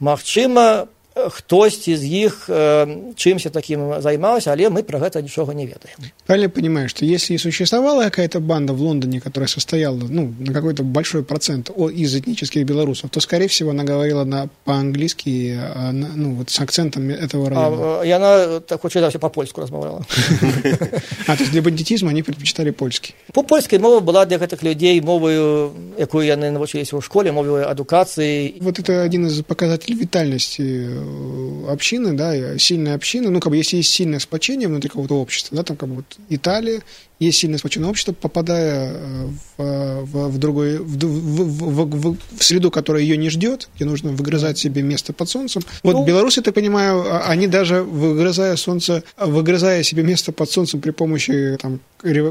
магчыма 0.00 0.88
хтосьці 1.14 1.96
з 1.96 2.04
іх 2.04 2.50
э, 2.50 3.14
чымся 3.14 3.50
таким 3.50 4.02
займаўся 4.02 4.50
але 4.52 4.66
мы 4.68 4.82
про 4.82 4.98
гэта 4.98 5.22
нічога 5.22 5.54
не 5.54 5.66
ведаем 5.66 6.10
правильно 6.26 6.50
понимаю 6.50 6.88
что 6.88 7.04
если 7.04 7.34
и 7.34 7.38
существовала 7.38 8.04
какая-то 8.04 8.40
банда 8.40 8.72
в 8.72 8.82
лондоне 8.82 9.20
которая 9.20 9.48
состояла 9.48 10.00
ну 10.10 10.34
на 10.38 10.52
какой-то 10.52 10.82
большой 10.82 11.22
процент 11.22 11.70
из 11.70 12.14
этнических 12.14 12.64
белорусов 12.64 13.10
то 13.10 13.20
скорее 13.20 13.46
всего 13.46 13.70
она 13.70 13.84
говорила 13.84 14.24
на 14.24 14.48
по-английски 14.64 15.58
ну 16.14 16.34
вот 16.34 16.50
с 16.50 16.60
акцентом 16.60 17.08
этого 17.10 17.48
района. 17.48 18.00
а, 18.00 18.02
яна 18.04 18.60
так 18.60 18.80
все 18.88 19.18
по-польску 19.18 19.60
размаўляла 19.60 20.04
а 21.26 21.36
то 21.36 21.42
есть 21.42 21.52
для 21.52 21.62
бандитизма 21.62 22.10
они 22.10 22.22
предпочитали 22.22 22.70
польский. 22.70 23.14
По 23.32 23.42
польской 23.42 23.78
мова 23.78 24.00
была 24.00 24.26
для 24.26 24.38
гэтых 24.38 24.62
людзей 24.62 25.00
мовою 25.00 25.72
якую 25.98 26.26
яны 26.26 26.50
навучыліся 26.50 26.96
ў 26.96 27.02
школе 27.02 27.30
мовою 27.32 27.70
адукацыі 27.70 28.58
вот 28.60 28.78
это 28.78 29.02
один 29.02 29.26
из 29.26 29.40
показателей 29.42 29.98
вітальнасці 29.98 31.03
общины, 31.68 32.12
да, 32.12 32.58
сильная 32.58 32.94
община, 32.94 33.30
ну, 33.30 33.40
как 33.40 33.50
бы, 33.50 33.56
если 33.56 33.76
есть 33.76 33.90
сильное 33.90 34.18
сплочение 34.18 34.68
внутри 34.68 34.88
какого-то 34.88 35.20
общества, 35.20 35.56
да, 35.56 35.62
там, 35.62 35.76
как 35.76 35.88
бы, 35.88 35.96
вот, 35.96 36.04
Италия, 36.28 36.82
есть 37.18 37.38
сильное 37.38 37.58
сплоченное 37.58 37.90
общество, 37.90 38.12
попадая 38.12 38.92
э, 38.92 39.28
в, 39.56 40.04
в, 40.04 40.28
в 40.30 40.38
другой, 40.38 40.78
в, 40.78 40.96
в, 40.98 41.84
в, 41.84 42.16
в 42.38 42.44
среду, 42.44 42.70
которая 42.70 43.02
ее 43.02 43.16
не 43.16 43.30
ждет, 43.30 43.68
где 43.76 43.84
нужно 43.84 44.12
выгрызать 44.12 44.58
себе 44.58 44.82
место 44.82 45.12
под 45.12 45.28
солнцем. 45.28 45.62
Вот 45.82 45.94
ну, 45.94 46.04
белорусы, 46.04 46.42
так 46.42 46.54
понимаю, 46.54 47.04
а, 47.06 47.24
они 47.28 47.46
даже 47.46 47.82
выгрызая 47.82 48.56
солнце, 48.56 49.04
выгрызая 49.16 49.82
себе 49.82 50.02
место 50.02 50.32
под 50.32 50.50
солнцем 50.50 50.80
при 50.80 50.90
помощи 50.90 51.56
там, 51.60 51.80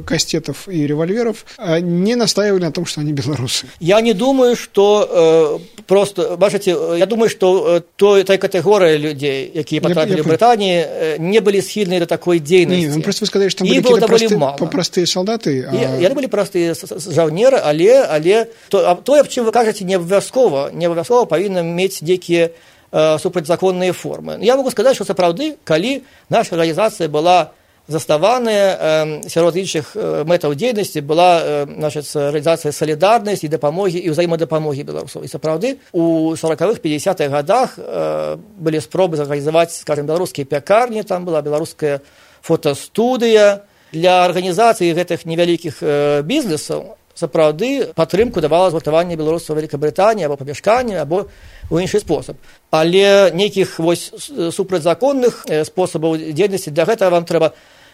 кастетов 0.06 0.68
и 0.68 0.86
револьверов, 0.86 1.46
а, 1.58 1.80
не 1.80 2.16
настаивали 2.16 2.64
на 2.64 2.72
том, 2.72 2.86
что 2.86 3.02
они 3.02 3.14
белорусы. 3.14 3.68
Я 3.80 4.02
не 4.02 4.14
думаю, 4.14 4.56
что 4.56 5.60
э, 5.80 5.82
просто, 5.84 6.38
бачите, 6.38 6.78
я 6.98 7.06
думаю, 7.06 7.30
что 7.30 7.78
э, 7.78 7.82
той, 7.96 8.24
той 8.24 8.38
категории 8.38 8.98
людей, 8.98 9.48
которые 9.48 9.82
потрапили 9.82 10.22
в 10.22 10.28
Британии, 10.28 10.86
э, 10.86 11.18
не 11.20 11.40
были 11.40 11.60
схильны 11.62 12.00
до 12.00 12.06
такой 12.06 12.40
деятельности. 12.40 12.88
Не, 12.88 12.96
ну 12.96 13.02
просто 13.02 13.24
вы 13.24 13.28
сказали, 13.28 13.50
что 13.50 13.60
там 13.60 13.68
были 13.68 13.82
какие-то 13.82 14.08
простые, 14.08 14.56
простыя 14.74 15.06
салдаты 15.06 15.54
а... 15.70 15.78
яны 16.02 16.14
былі 16.18 16.30
простыя 16.34 16.74
жаўнеры 16.74 17.62
але 17.62 18.02
але 18.04 18.38
то 18.74 18.82
тое 19.06 19.22
аб 19.22 19.30
чым 19.30 19.46
вы 19.46 19.56
кажаце 19.56 19.86
не 19.86 19.96
абавязкова 20.02 20.72
не 20.74 20.90
абавязкова 20.90 21.30
павінна 21.30 21.62
мець 21.62 22.02
нейкія 22.02 22.50
э, 22.50 23.18
супрацьзаконныя 23.22 23.94
формы. 23.94 24.38
Я 24.42 24.58
могу 24.58 24.72
сказаць 24.72 24.96
што 24.98 25.06
сапраўды 25.06 25.56
калі 25.64 26.02
наша 26.30 26.56
арганізацыя 26.58 27.10
была 27.10 27.54
заставаная 27.88 28.78
э, 28.80 29.30
сярод 29.30 29.56
іншых 29.60 29.92
мэтаў 30.24 30.56
дзейнасці 30.56 31.04
была 31.04 31.44
э, 31.44 31.66
рэалізацыя 31.68 32.72
салідарнасць 32.72 33.44
і 33.44 33.52
дапамогі 33.52 34.00
і 34.00 34.14
ўзаемадапамогі 34.16 34.88
беларусаў 34.88 35.28
і 35.28 35.28
сапраўды 35.28 35.78
у 35.92 36.36
сороквых 36.40 36.80
пятьдесятых 36.80 37.28
годах 37.28 37.76
э, 37.76 38.38
былі 38.40 38.80
спробы 38.80 39.20
зарганізаваць 39.20 39.76
скажем 39.76 40.08
беларускія 40.08 40.48
пякарні 40.48 41.04
там 41.04 41.26
была 41.26 41.42
беларуская 41.42 42.00
фотастудыя 42.42 43.68
для 43.94 44.26
арганізацыі 44.26 44.98
гэтых 44.98 45.26
невялікіх 45.30 45.80
э, 45.82 46.22
бізнесаў 46.26 46.98
сапраўды 47.14 47.94
падтрымку 47.94 48.42
давала 48.42 48.74
згуртаванне 48.74 49.16
беларусаў 49.16 49.62
Вкабрытаніі 49.62 50.26
або 50.26 50.38
памяшканне 50.38 50.98
або 50.98 51.30
у 51.70 51.78
іншы 51.78 52.02
спосаб 52.02 52.36
але 52.72 53.32
нейкіх 53.34 53.80
вось 53.80 54.10
супрацьзаконных 54.52 55.46
э, 55.46 55.64
спосабаў 55.64 56.18
дзейнасці 56.18 56.74
для 56.74 56.86
гэтага 56.90 57.14
вам 57.14 57.26
трэба 57.26 57.54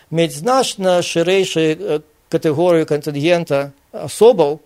мець 0.10 0.40
значна 0.40 1.02
шырэйшую 1.04 1.68
э, 1.68 2.00
катэгорыю 2.30 2.88
кантынгента 2.88 3.74
асобаў 3.92 4.62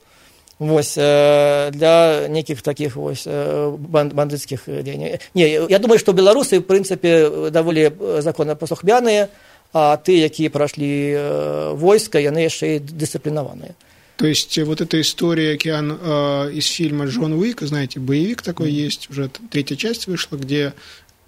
вось 0.60 0.96
э, 0.98 1.72
для 1.74 2.28
нейкіх 2.30 2.62
такіх 2.62 2.96
вось 2.96 3.26
э, 3.26 3.74
бандыцкіх 3.74 4.70
дзеянняў 4.70 5.18
не 5.34 5.50
я 5.50 5.80
думаю 5.80 5.98
што 5.98 6.14
беларусы 6.14 6.60
в 6.60 6.68
прынцыпе 6.70 7.50
даволі 7.50 7.90
законапаслухмяныя 8.22 9.30
а 9.73 9.97
ты 9.97 10.19
якія 10.19 10.51
прайшлі 10.51 10.93
э, 11.13 11.75
войска 11.75 12.19
яны 12.19 12.45
яшчэ 12.49 12.77
і 12.77 12.81
дысцыплінаваныя 12.81 13.75
то 14.19 14.27
есть 14.27 14.59
вот 14.59 14.81
эта 14.81 15.01
история 15.01 15.55
океан 15.55 15.97
э, 16.01 16.51
из 16.53 16.67
фильма 16.67 17.07
Джон 17.07 17.35
Уик, 17.35 17.63
знаете, 17.63 18.01
боевик 18.01 18.43
такой 18.43 18.71
mm-hmm. 18.71 18.87
есть, 18.87 19.11
уже 19.11 19.31
третья 19.49 19.77
часть 19.77 20.09
вышла, 20.09 20.37
где 20.37 20.75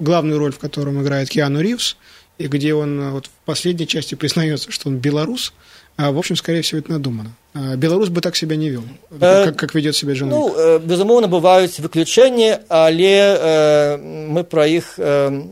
главную 0.01 0.41
роль 0.41 0.51
в 0.51 0.59
котором 0.59 1.01
играет 1.01 1.29
Киану 1.29 1.61
Ривз, 1.61 1.97
и 2.39 2.49
где 2.49 2.75
он 2.75 3.01
э, 3.01 3.11
вот 3.11 3.27
в 3.27 3.31
последней 3.45 3.87
части 3.87 4.17
признается, 4.17 4.73
что 4.73 4.89
он 4.89 4.97
белорус, 4.97 5.53
а, 5.97 6.11
в 6.11 6.19
общем, 6.19 6.35
скорее 6.35 6.63
всего, 6.63 6.81
это 6.81 6.91
надумано. 6.91 7.31
А, 7.55 7.77
белорус 7.77 8.09
бы 8.09 8.21
так 8.21 8.35
себя 8.35 8.57
не 8.57 8.71
вел, 8.71 8.83
э, 9.11 9.45
как, 9.45 9.57
как 9.57 9.75
ведет 9.75 9.95
себя 9.95 10.15
Джон 10.15 10.31
ну, 10.31 10.47
Уик. 10.47 10.55
Э, 10.57 10.79
безумовно, 10.79 11.29
бывают 11.29 11.79
выключения, 11.79 12.63
але 12.69 13.37
э, 13.39 13.97
мы 13.99 14.43
про 14.43 14.67
их... 14.67 14.95
Э, 14.97 15.43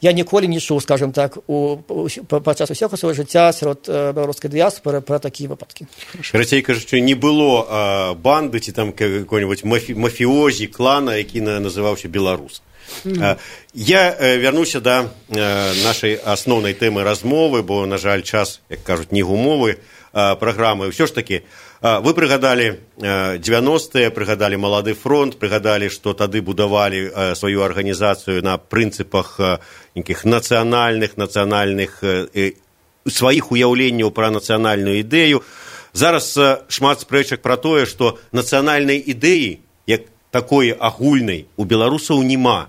я 0.00 0.12
ніколі 0.12 0.48
не 0.48 0.60
чуў 0.60 0.80
скажем 0.80 1.12
так 1.12 1.38
у 1.46 1.76
падчас 2.28 2.70
усяго 2.70 2.96
свайго 2.96 3.16
жыцця 3.16 3.52
сярод 3.52 3.88
беларускай 3.88 4.50
дыяспоры 4.50 5.00
пра 5.00 5.18
такія 5.18 5.48
выпадкі. 5.48 5.86
Карацей 6.32 6.62
кажучы 6.62 7.00
не 7.00 7.14
было 7.14 7.66
а, 7.68 8.14
банды 8.14 8.60
ці 8.60 8.72
там 8.72 8.92
какой-нибудь 8.92 9.64
мафі, 9.64 9.94
мафіозі 9.94 10.66
клана 10.66 11.16
які 11.16 11.40
называўся 11.40 12.08
беларус 12.08 12.62
mm. 13.04 13.36
я 13.74 14.16
вярнуся 14.20 14.80
да 14.80 15.08
нашай 15.28 16.20
асноўнай 16.22 16.74
тэмы 16.74 17.04
размовы 17.04 17.62
бо 17.62 17.86
на 17.86 17.98
жаль 17.98 18.22
час 18.22 18.60
як 18.68 18.82
кажуць 18.82 19.12
не 19.12 19.22
гумовы 19.22 19.78
праграмы. 20.16 20.88
Ўсё 20.88 21.04
ж 21.04 21.12
такі 21.12 21.44
вы 21.86 22.14
прыгадалі 22.18 22.82
90е 22.98 24.10
прыгадалі 24.10 24.58
малады 24.58 24.94
фронт 24.98 25.38
прыгадалі 25.38 25.86
што 25.92 26.14
тады 26.18 26.42
будавалі 26.42 27.34
сваю 27.38 27.62
арганізацыю 27.62 28.42
на 28.42 28.58
прынцыпах 28.58 29.38
нейкіх 29.94 30.24
нацыянальных 30.26 31.14
нацыянальных 31.14 32.02
сваіх 33.06 33.52
уяўленняў 33.54 34.10
пра 34.10 34.34
нацыянальную 34.34 34.98
ідэю. 35.06 35.46
Зараз 35.94 36.34
шмат 36.66 37.06
спрэчак 37.06 37.46
пра 37.46 37.54
тое 37.54 37.86
што 37.86 38.18
нацыянальнай 38.32 38.98
ідэі 38.98 39.62
як 39.86 40.10
такой 40.34 40.74
агульнай 40.74 41.46
у 41.56 41.64
беларусаў 41.64 42.26
няма 42.26 42.66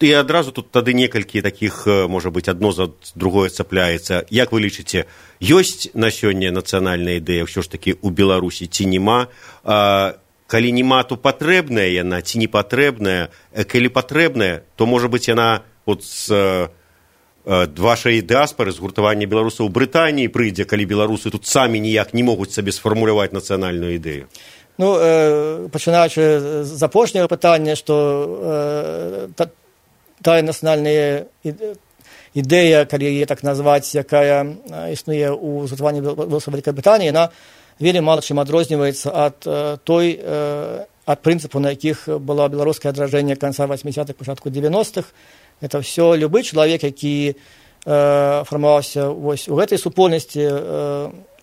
і 0.00 0.12
адразу 0.12 0.52
тут 0.52 0.70
тады 0.70 0.92
некалькі 0.92 1.40
такіх 1.40 1.86
можа 1.86 2.28
быць 2.30 2.48
адно 2.52 2.72
за 2.72 2.92
другое 3.14 3.48
цапляецца. 3.48 4.28
Як 4.30 4.52
вы 4.52 4.60
лічыце 4.68 5.08
ёсць 5.40 5.88
на 5.94 6.12
сёння 6.12 6.52
нацыянальная 6.52 7.16
ідэя 7.22 7.48
ўсё 7.48 7.64
ж 7.64 7.72
такі 7.72 7.96
ў 7.96 8.08
беларусі 8.12 8.68
ці 8.68 8.84
няма? 8.92 9.32
Калі 10.46 10.70
няма 10.72 11.02
то 11.02 11.16
патрэбная 11.16 11.88
яна 11.88 12.20
ці 12.20 12.38
не 12.38 12.48
патрэбная 12.48 13.32
калі 13.52 13.88
патрэбная 13.88 14.68
то 14.76 14.86
можа 14.86 15.08
быць 15.08 15.32
яна 15.32 15.64
от 15.88 16.04
з 16.04 16.68
вашай 17.46 18.20
дыаспары 18.20 18.74
згуртавання 18.74 19.24
беларусаў 19.30 19.70
брытаніі 19.70 20.28
прыйдзе 20.34 20.66
калі 20.66 20.84
беларусы 20.84 21.30
тут 21.30 21.46
самі 21.46 21.78
ніяк 21.80 22.12
не 22.12 22.26
могуць 22.26 22.50
сабе 22.50 22.74
сфармуляваць 22.74 23.32
нацыянальную 23.32 23.96
ідэю? 23.96 24.26
Ну 24.76 24.98
э, 25.00 25.68
пачынаючы 25.72 26.66
з 26.66 26.82
апошняга 26.82 27.30
пытання 27.32 27.78
што 27.78 29.28
э, 29.38 29.48
тая 30.22 30.42
нацыянальная 30.42 31.26
ідэя 32.36 32.84
калі 32.84 33.04
яе 33.08 33.26
так 33.26 33.42
назваць 33.42 33.96
якая 33.96 34.44
існуе 34.92 35.32
ў 35.32 35.66
зготаванні 35.68 36.00
Вялікай 36.04 36.72
Брытаніі 36.76 37.12
яна 37.12 37.28
вельмі 37.80 38.04
мала 38.04 38.20
чым 38.20 38.40
адрозніваецца 38.40 39.08
ад 39.12 39.38
той 39.84 40.20
ад 41.06 41.18
прынцыпу 41.22 41.60
на 41.60 41.72
якіх 41.72 42.08
было 42.20 42.48
беларускае 42.48 42.90
адражэнне 42.92 43.36
канца 43.36 43.64
80-х 43.64 44.16
пачатку 44.16 44.48
90-х 44.50 45.08
это 45.60 45.80
все 45.80 46.16
любы 46.16 46.42
чалавек 46.42 46.84
які 46.84 47.36
фармаваўся 47.84 49.08
вось 49.08 49.48
у 49.48 49.56
гэтай 49.56 49.78
супольнасці 49.78 50.44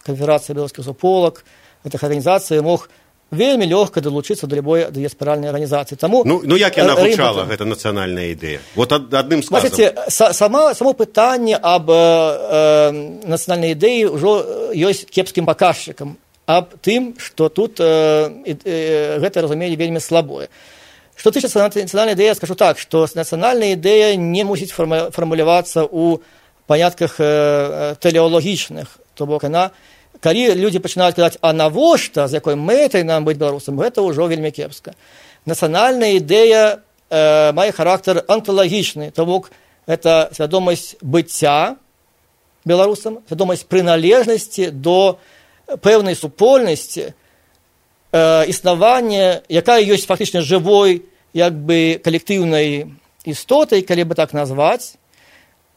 канфедэрацыі 0.03 0.53
беларускіх 0.57 0.85
суполак 0.85 1.45
гэтых 1.85 2.03
арганізацый 2.03 2.61
мог 2.61 2.89
вельмі 3.33 3.65
лёгка 3.65 4.01
далучыцца 4.01 4.47
да 4.47 4.55
любой 4.55 4.87
дыяспаральнай 4.91 5.49
арганізацыі. 5.49 5.97
Таму 5.97 6.23
ну, 6.25 6.41
ну 6.43 6.55
як 6.55 6.77
яна 6.77 6.95
гучала 6.95 7.45
гэта 7.49 7.65
нацыянальная 7.65 8.33
ідэя? 8.33 8.59
Вот 8.75 8.91
ад, 8.93 9.13
адным 9.13 9.41
Бачыце, 9.49 9.93
сама 10.09 10.73
само 10.73 10.93
пытанне 10.93 11.57
аб 11.57 11.89
э, 11.89 12.91
нацыянальнай 13.25 13.73
ідэі 13.75 14.13
ўжо 14.13 14.31
ёсць 14.73 15.05
кепскім 15.09 15.45
паказчыкам 15.45 16.17
аб 16.45 16.75
тым 16.81 17.15
што 17.19 17.49
тут 17.49 17.79
э, 17.79 18.29
э, 18.45 19.19
гэта 19.19 19.41
разумелі 19.41 19.75
вельмі 19.75 19.99
слабое. 19.99 20.49
Што 21.15 21.31
тычыцца 21.31 21.61
нацыянальнай 21.61 22.15
ідэя 22.15 22.35
скажу 22.35 22.55
так 22.55 22.79
што 22.79 23.07
нацыянальная 23.15 23.73
ідэя 23.75 24.15
не 24.15 24.43
мусіць 24.43 24.73
фармулявацца 24.73 25.87
ў 25.87 26.19
панятках 26.67 27.15
э, 27.19 27.95
тэлеалагічных 27.99 28.87
то 29.15 29.25
бок 29.25 29.43
яна 29.43 29.71
калі 30.19 30.53
людзі 30.55 30.83
пачынаюць 30.83 31.15
казаць 31.15 31.39
а 31.41 31.53
навошта? 31.53 32.27
З 32.27 32.43
якой 32.43 32.55
мэтай 32.55 33.03
нам 33.03 33.25
быць 33.25 33.37
беларусам? 33.37 33.79
Гэта 33.79 34.03
ўжо 34.05 34.27
вельмі 34.27 34.51
кепска. 34.51 34.93
Нацыянальная 35.45 36.19
ідэя 36.19 36.83
э, 37.09 37.51
мае 37.51 37.71
характар 37.71 38.23
анталагічны. 38.27 39.11
То 39.11 39.25
бок 39.25 39.51
это 39.87 40.29
свядомасць 40.31 40.95
быцця 41.01 41.75
беларусам 42.65 43.19
свядомасць 43.27 43.67
прыналежнасці 43.67 44.71
до 44.71 45.19
пэўнай 45.83 46.15
супольнасці 46.15 47.11
э, 47.11 47.13
існавання 48.47 49.43
якая 49.49 49.83
ёсць 49.83 50.07
фактычна 50.07 50.41
жывой 50.41 51.03
як 51.33 51.53
бы 51.53 51.99
калектыўнай 52.03 52.95
істотай 53.25 53.83
калі 53.83 54.03
бы 54.07 54.15
так 54.15 54.33
назваць 54.33 54.95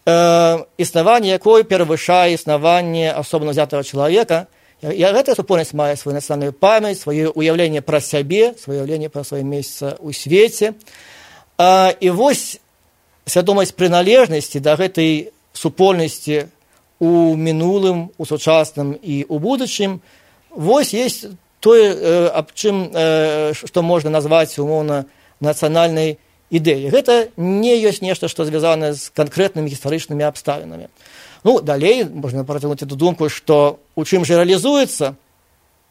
э, 0.06 0.64
існаванне 0.78 1.28
якой 1.28 1.64
перавышае 1.64 2.34
існаванне 2.34 3.12
асобна 3.12 3.50
взятого 3.50 3.82
чалавека 3.82 4.46
я 4.82 5.12
гэтая 5.12 5.34
супольнасць 5.34 5.74
мае 5.74 5.96
сваю 5.96 6.14
нацыянальную 6.16 6.52
памяць 6.52 7.02
сваё 7.02 7.32
уяўленне 7.34 7.82
пра 7.82 8.00
сябе 8.00 8.54
сваё 8.54 8.86
ўяўленне 8.86 9.08
пра 9.10 9.24
сваё 9.24 9.42
месца 9.42 9.98
ў 9.98 10.12
свеце 10.14 10.74
а, 11.58 11.92
і 12.00 12.10
вось 12.10 12.60
свядомасць 13.26 13.74
прыналежнасці 13.74 14.60
да 14.60 14.76
гэтай 14.76 15.32
супольнасці 15.52 16.46
у 17.00 17.34
мінулым 17.34 18.12
у 18.16 18.24
сучасным 18.24 18.94
і 18.94 19.26
у 19.28 19.38
будучым 19.38 20.00
вось 20.50 20.94
есть 20.94 21.26
тое 21.60 21.92
э, 21.92 22.28
аб 22.28 22.54
чым 22.54 22.92
э, 22.92 23.52
што 23.54 23.82
можна 23.82 24.10
назваць 24.10 24.58
умоўна 24.58 25.06
нацыянальнай 25.40 26.18
ідэі 26.50 26.90
гэта 26.94 27.28
не 27.36 27.74
ёсць 27.82 28.02
нешта 28.02 28.28
што 28.30 28.46
звязана 28.46 28.94
з 28.94 29.10
канкрэтнымі 29.10 29.70
гістарычнымі 29.70 30.22
абставінамі 30.30 30.86
ну 31.42 31.60
далей 31.60 32.04
можна 32.06 32.44
працягнуць 32.44 32.82
эту 32.86 32.94
думку 32.94 33.28
што 33.28 33.78
у 33.94 34.04
чым 34.04 34.22
жа 34.22 34.38
рэалізуецца 34.42 35.14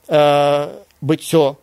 э, 0.07 0.67
быццё 1.01 1.55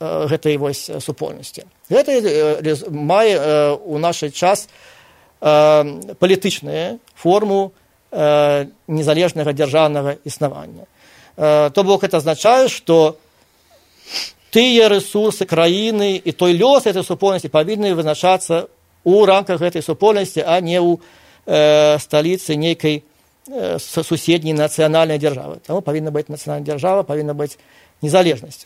э, 0.00 0.26
гэтай 0.28 0.60
вось 0.60 0.90
супольнасці 1.00 1.64
гэта 1.88 2.12
э, 2.12 2.74
мае 2.92 3.32
э, 3.32 3.72
у 3.80 3.96
наш 3.98 4.20
час 4.36 4.68
э, 5.40 6.14
палітычную 6.20 7.00
форму 7.16 7.72
э, 8.12 8.68
незалежнага 8.88 9.56
дзяржаўнага 9.56 10.20
існавання 10.24 10.84
э, 11.36 11.70
то 11.72 11.84
бок 11.84 12.04
это 12.04 12.20
азначае 12.20 12.68
што 12.68 13.16
тыя 14.56 14.88
рэсурсы 14.88 15.44
краіны 15.44 16.16
і 16.16 16.32
той 16.32 16.56
лёс 16.56 16.88
этой 16.88 17.04
супольнасці 17.04 17.52
павінны 17.52 17.92
вызначацца 17.92 18.72
у 19.04 19.24
рамках 19.28 19.60
гэтай 19.60 19.84
супольнасці 19.84 20.40
а 20.48 20.56
не 20.64 20.80
ў 20.80 20.96
э, 21.44 22.00
сталіцы 22.00 22.56
нейкай 22.56 23.04
э, 23.52 23.76
суседняй 23.76 24.56
нацыянальнай 24.56 25.20
дзяржавы 25.20 25.60
таму 25.60 25.84
павінна 25.84 26.08
быць 26.08 26.32
нацыянальная 26.32 26.64
дзяржава 26.64 27.04
павінна 27.04 27.36
быць 27.36 27.60
незалежнасць 28.00 28.64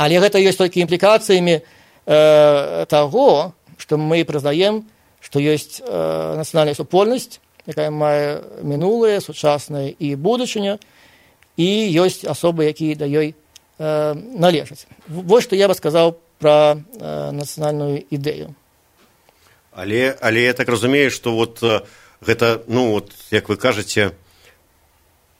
але 0.00 0.16
гэта 0.16 0.40
ёсць 0.40 0.56
толькі 0.56 0.80
імплікацыямі 0.80 1.60
э, 1.60 2.86
таго 2.88 3.52
што 3.76 4.00
мы 4.00 4.24
прызнаем 4.24 4.88
што 5.20 5.44
ёсць 5.44 5.84
э, 5.84 5.92
нацыянальная 6.40 6.72
супольнасць 6.72 7.36
якая 7.68 7.92
мае 7.92 8.40
мінулае 8.64 9.20
сучаснае 9.20 9.92
і 9.92 10.16
будучыню 10.16 10.80
і 11.60 11.68
ёсць 12.00 12.24
асобы 12.24 12.64
якія 12.64 12.96
да 12.96 13.04
ёй 13.04 13.36
э, 13.82 14.14
належаць. 14.14 14.86
Вось 15.08 15.44
што 15.44 15.58
я 15.58 15.66
бы 15.66 15.74
сказаў 15.74 16.14
пра 16.38 16.78
э, 16.78 17.30
нацыянальную 17.34 18.06
ідэю. 18.06 18.54
Але, 19.72 20.14
але 20.20 20.42
я 20.42 20.52
так 20.52 20.68
разумею, 20.68 21.10
што 21.10 21.34
вот, 21.34 21.62
э, 21.62 21.82
гэта 22.20 22.62
ну, 22.68 22.92
вот, 22.92 23.10
як 23.30 23.48
вы 23.48 23.56
кажаце, 23.56 24.12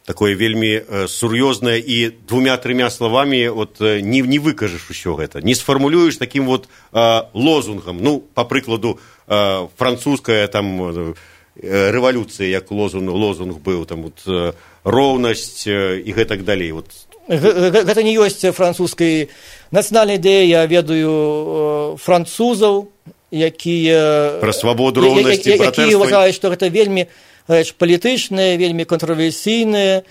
такое 0.04 0.34
вельмі 0.34 0.82
э, 0.82 1.06
сур'ёзнае 1.06 1.78
і 1.78 2.10
двумя 2.26 2.56
трымя 2.56 2.90
словамі 2.90 3.48
вот, 3.48 3.80
э, 3.80 4.00
не, 4.00 4.20
не 4.22 4.38
выкажаш 4.38 4.90
усё 4.90 5.14
гэта, 5.14 5.42
не 5.42 5.54
сфармулюеш 5.54 6.16
такім 6.16 6.46
вот, 6.46 6.66
э, 6.92 7.22
лозунгам. 7.34 8.02
Ну, 8.02 8.18
па 8.34 8.44
прыкладу 8.44 8.98
э, 9.28 9.68
французская 9.78 10.48
там, 10.48 10.82
э, 10.82 11.14
рэвалюцыя, 11.62 12.48
як 12.48 12.70
лозунг, 12.70 13.12
лозунг 13.12 13.60
быў 13.60 13.84
там, 13.86 14.08
вот, 14.08 14.56
роўнасць 14.84 15.66
і 15.68 16.10
гэтак 16.16 16.44
далей. 16.44 16.72
Вот, 16.72 16.88
гэта 17.28 18.02
не 18.02 18.14
ёсць 18.18 18.42
французскай 18.50 19.28
нацыянальнай 19.70 20.18
ідэі. 20.18 20.48
Я 20.48 20.66
ведаю 20.66 21.96
французаў 22.02 22.88
якія 23.32 24.38
пра 24.44 24.52
свабоду 24.52 25.00
роўнасці 25.00 25.56
якія 25.56 25.96
ўважаюць 25.96 26.36
што 26.36 26.52
гэта 26.52 26.68
вельмі 26.68 27.08
палітычныя 27.48 28.60
вельмі 28.60 28.84
контрверсійныя 28.84 30.04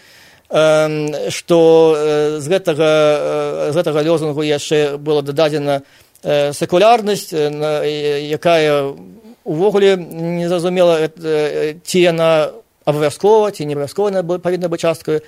што 1.30 1.60
з 2.41 2.45
гэтага 2.50 2.89
з 3.69 3.76
гэтага 3.78 4.00
лёзунгу 4.02 4.41
яшчэ 4.41 4.97
было 4.97 5.21
дададзена 5.21 5.86
секулярнасць 6.58 7.30
якая 7.30 8.97
увогуле 9.45 9.95
незразумела 10.02 11.08
ці 11.13 11.97
яна 12.02 12.58
абавязкова 12.89 13.54
ці 13.54 13.69
не 13.69 13.78
абавязкова 13.78 14.41
павінна 14.41 14.65
быць 14.65 14.82
часткаю 14.82 15.21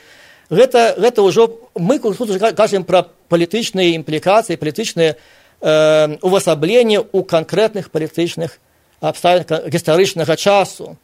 гэта, 0.49 0.95
гэта 0.97 1.21
ўжо 1.21 1.69
мы 1.75 1.99
тут 1.99 2.39
кажам 2.55 2.83
пра 2.83 3.07
палітычныя 3.29 3.95
імплікацыі 3.97 4.59
палітычныя 4.59 5.15
э, 5.15 6.17
увасабленні 6.21 6.99
ў 6.99 7.19
канкрэтных 7.23 7.89
палітычных 7.89 8.59
абставін 8.99 9.43
гістарычнага 9.67 10.35
часу. 10.35 10.97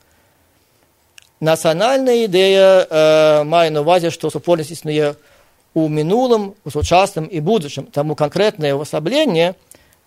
Нацыянальная 1.39 2.27
ідэя 2.27 2.85
э, 2.85 3.43
мае 3.43 3.71
на 3.71 3.81
увазе 3.81 4.11
што 4.11 4.29
супольнасць 4.29 4.75
існуе 4.75 5.15
у 5.73 5.87
мінулым 5.87 6.53
у 6.65 6.69
сучасным 6.69 7.25
і 7.31 7.39
будучым. 7.39 7.87
Таму 7.91 8.15
канкрэтнае 8.15 8.75
ўвасабленне 8.75 9.55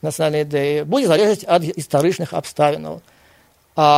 нацыянальнай 0.02 0.44
ідэі 0.44 0.84
будзе 0.84 1.06
залежаць 1.08 1.44
ад 1.46 1.62
гістарычных 1.64 2.34
абставінаў. 2.34 3.00
А 3.76 3.88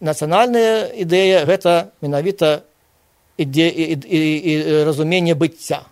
нацыянальная 0.00 0.88
ідэя 0.94 1.44
гэта 1.44 1.92
менавіта 2.00 2.64
іде 3.36 3.68
і, 3.68 3.98
і, 4.08 4.36
і 4.36 4.84
разуменне 4.84 5.34
быцця 5.34 5.84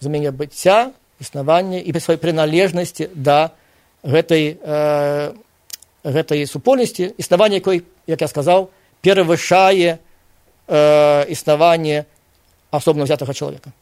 разуменне 0.00 0.30
быцця 0.30 0.92
існавання 1.20 1.78
і 1.78 1.92
сваёй 1.92 2.18
прыналежнасці 2.18 3.08
да 3.14 3.54
гэтай 4.02 4.58
э, 4.58 5.32
гэтай 6.04 6.46
супольнасці 6.46 7.14
існавання 7.16 7.62
якой 7.62 7.84
як 8.06 8.20
я 8.20 8.28
сказаў 8.28 8.70
перавышае 9.00 9.98
э, 9.98 11.26
існаванне 11.30 12.04
асобна 12.70 13.04
взятага 13.04 13.32
чалавека 13.32 13.72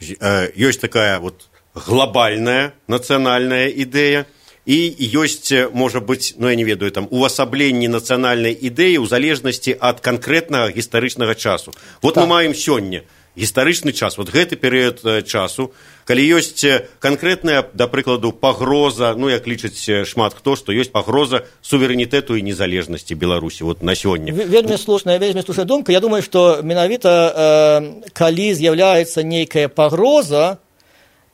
ёсць 0.00 0.80
такая 0.80 1.18
вот 1.20 1.48
глобальная 1.74 2.72
нацыянальная 2.86 3.68
ідэя 3.68 4.24
і 4.66 5.08
ёсць 5.12 5.52
можа 5.72 6.00
быць 6.00 6.34
ну 6.38 6.48
я 6.48 6.56
не 6.56 6.64
ведаю 6.64 6.90
там 6.90 7.08
увасабленні 7.10 7.88
нацыянальнай 7.92 8.56
ідэі 8.56 9.04
ў 9.04 9.06
залежнасці 9.06 9.76
ад 9.76 10.00
канкрэтнага 10.00 10.72
гістарычнага 10.72 11.34
часу. 11.34 11.72
Вот 12.00 12.14
так. 12.14 12.24
мы 12.24 12.28
маем 12.30 12.54
сёння 12.54 13.04
гістарычны 13.36 13.92
час 13.92 14.16
вот 14.16 14.30
гэты 14.32 14.56
перыяд 14.56 15.04
часу. 15.26 15.72
Калі 16.08 16.24
ёсць 16.40 16.64
канкрэтная 16.98 17.66
да 17.74 17.88
прыкладу 17.88 18.32
пагроза 18.32 19.12
ну 19.16 19.28
як 19.28 19.44
лічыць 19.46 20.08
шмат 20.08 20.32
хто 20.32 20.56
што 20.56 20.72
ёсць 20.72 20.88
пагроза 20.88 21.44
суверэнітэту 21.60 22.40
і 22.40 22.42
незалежнасці 22.42 23.14
беларусі 23.14 23.68
вот 23.68 23.82
на 23.82 23.92
сёння 23.92 24.32
вельмі 24.32 24.80
слушная 24.80 25.18
вельмі 25.18 25.42
слушная 25.42 25.68
думка. 25.68 25.92
Я 25.92 26.00
думаю 26.00 26.22
што 26.22 26.64
менавіта 26.64 27.10
э, 27.12 28.10
калі 28.16 28.54
з'яўляецца 28.54 29.20
нейкая 29.20 29.68
пагроза 29.68 30.56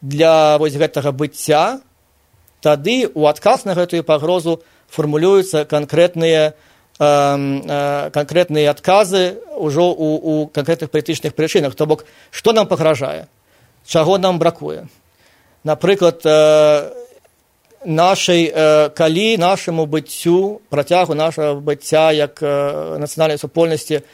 для 0.02 0.58
вось 0.58 0.74
гэтага 0.74 1.12
быцця 1.12 1.78
тады 2.60 3.08
ў 3.08 3.22
адказ 3.30 3.64
на 3.64 3.74
гэтую 3.74 4.04
пагрозу 4.04 4.60
фармулююцца 4.88 5.64
канкрэтныя 5.64 6.54
канкрэтныя 7.00 8.70
адказы 8.70 9.40
ўжо 9.56 9.88
у, 9.88 10.08
у 10.20 10.46
канкрэтных 10.52 10.92
палітычных 10.92 11.32
прычынах. 11.32 11.72
То 11.74 11.86
бок 11.88 12.04
што 12.30 12.52
нам 12.52 12.68
пагражае? 12.68 13.24
Чаго 13.88 14.18
нам 14.18 14.38
бракуе? 14.38 14.84
Напрыклад 15.64 16.20
нашай 17.84 18.52
калі 18.92 19.36
нашаму 19.40 19.86
быццю 19.86 20.60
працягу 20.68 21.14
нашага 21.16 21.56
быцця 21.56 22.12
як 22.12 22.36
нацыянальнай 22.42 23.40
супольнасці 23.40 24.04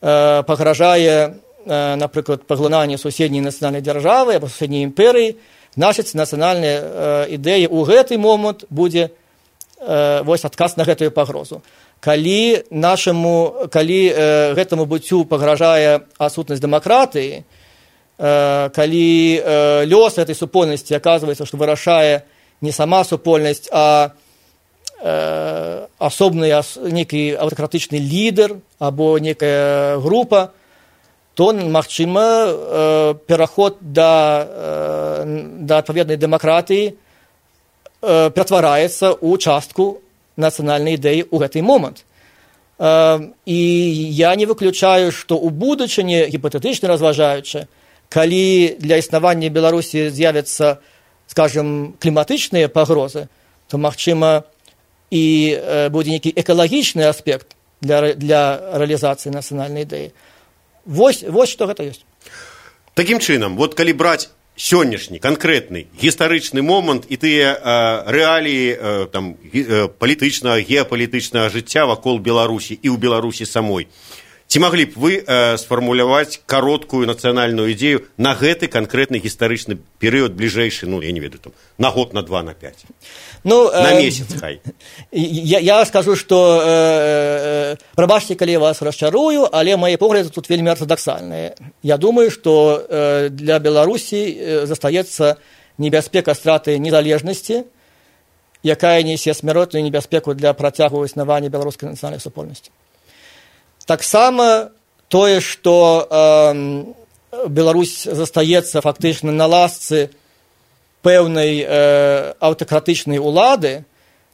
пагражае 0.00 1.40
напрыклад 1.64 2.44
паглынанне 2.44 2.98
суседняй 2.98 3.40
нацыянальнай 3.40 3.80
дзяржавы 3.80 4.36
або 4.36 4.48
суседняй 4.48 4.84
імперыі 4.84 5.40
значыць 5.76 6.16
нацыянальная 6.16 7.28
ідэя 7.28 7.68
ў 7.68 7.80
гэты 7.84 8.18
момант 8.18 8.64
будзе 8.70 9.12
вось 9.78 10.44
адказ 10.48 10.76
на 10.76 10.84
гэтую 10.88 11.12
пагрозу. 11.12 11.60
Калі 12.00 12.64
нашаму 12.70 13.68
калі 13.68 14.00
гэтаму 14.56 14.88
быццю 14.88 15.24
пагражае 15.28 16.08
адсутнасць 16.18 16.64
дэмакратыі 16.64 17.44
калі 18.18 19.08
лёс 19.84 20.16
этой 20.16 20.34
супольнасці 20.34 20.96
аказваецца 20.96 21.44
што 21.44 21.60
вырашае 21.60 22.24
не 22.64 22.72
сама 22.72 23.04
супольнасць 23.04 23.68
а 23.72 24.16
асобны 25.04 26.48
нейкі 26.48 27.36
аўтакратычны 27.36 28.00
лідар 28.00 28.56
або 28.78 29.18
некая 29.18 30.00
група 30.00 30.52
то 31.36 31.52
магчыма 31.52 33.14
пераход 33.28 33.76
да 33.80 34.48
да 35.68 35.78
адпаведнай 35.84 36.16
дэмакратыі 36.16 36.96
ператвараецца 38.00 39.20
ў 39.20 39.36
частку 39.36 40.00
нацыянальнай 40.40 40.96
ідэі 40.96 41.28
ў 41.28 41.36
гэты 41.36 41.60
момант 41.60 42.08
і 42.80 43.60
я 44.16 44.32
не 44.32 44.48
выключаю 44.48 45.12
што 45.12 45.36
ў 45.36 45.52
будучыні 45.52 46.24
гіпатэтычна 46.32 46.88
разважаючы 46.88 47.68
калі 48.08 48.80
для 48.80 48.96
існавання 48.96 49.52
беларусі 49.52 50.08
з'явяцца 50.08 50.80
скажем 51.28 52.00
кліматычныя 52.00 52.72
пагрозы 52.72 53.28
то 53.68 53.76
магчыма 53.76 54.48
і 55.12 55.24
будзе 55.92 56.16
нейкі 56.16 56.32
экалагічны 56.32 57.04
аспект 57.12 57.52
для 57.84 58.16
для 58.16 58.56
рэалізацыі 58.72 59.36
нацыянальнай 59.36 59.84
ідэі 59.84 60.16
вось 60.86 61.22
вось 61.26 61.50
што 61.50 61.66
гэта 61.66 61.84
ёсць 61.84 62.06
такім 62.94 63.20
чынам 63.20 63.58
вот 63.60 63.74
калі 63.74 63.92
браць 63.92 64.30
сённяшні 64.56 65.20
канкрэтны 65.20 65.86
гістарычны 66.00 66.62
момант 66.64 67.04
і 67.12 67.16
тыя 67.20 67.52
э, 67.52 67.60
рэаліі 68.08 68.66
э, 68.72 69.06
там 69.12 69.36
э, 69.52 69.88
палітычнага 69.92 70.64
геапалітычнага 70.64 71.52
жыцця 71.52 71.84
вакол 71.84 72.18
беларусі 72.18 72.72
і 72.80 72.88
ў 72.88 72.96
беларусі 72.96 73.44
самой 73.44 73.86
ці 74.46 74.58
маглі 74.62 74.84
б 74.86 74.92
вы 74.94 75.12
э, 75.18 75.58
сфармуляваць 75.58 76.38
кароткую 76.46 77.06
нацыянальную 77.10 77.74
ідзею 77.74 78.06
на 78.16 78.38
гэты 78.38 78.70
канкрэтны 78.70 79.18
гістарычны 79.18 79.82
перыяд 79.98 80.38
бліжэйшы 80.38 80.86
ну 80.86 81.02
я 81.02 81.10
не 81.10 81.18
ведаю 81.18 81.40
там 81.42 81.52
на 81.78 81.90
год 81.90 82.14
на 82.14 82.22
два 82.22 82.42
на 82.42 82.54
пять 82.54 82.86
ну, 83.42 83.70
на 83.70 83.98
э, 83.98 84.02
месяц 84.02 84.26
хай. 84.38 84.60
Я, 85.10 85.58
я 85.58 85.84
скажу 85.84 86.14
что 86.14 86.62
э, 86.62 87.74
э, 87.74 87.76
прабачце 87.96 88.34
калі 88.34 88.56
вас 88.58 88.82
расчарую 88.82 89.50
але 89.50 89.76
мае 89.76 89.98
погляды 89.98 90.30
тут 90.30 90.48
вельмі 90.48 90.70
ортодаксальныя 90.70 91.56
я 91.82 91.96
думаю 91.98 92.30
что 92.30 92.86
э, 92.88 93.28
для 93.30 93.58
беларусі 93.58 94.30
э, 94.30 94.66
застаецца 94.66 95.36
небяспека 95.78 96.34
страты 96.34 96.78
незалежнасці 96.78 97.64
якая 98.62 99.02
несе 99.02 99.34
смяротную 99.34 99.82
небяспеку 99.82 100.34
для 100.34 100.54
працягу 100.54 101.04
існавання 101.04 101.50
беларускай 101.50 101.90
нацыянальнай 101.90 102.22
супольнасці 102.22 102.70
таксама 103.86 104.70
тое 105.08 105.40
што 105.40 106.06
э, 106.10 107.48
беларусь 107.48 108.04
застаецца 108.04 108.82
фактычна 108.82 109.32
на 109.32 109.46
ласцы 109.46 110.10
пэўнай 111.06 111.62
э, 111.62 112.34
аўтакратычнай 112.42 113.18
улады 113.18 113.86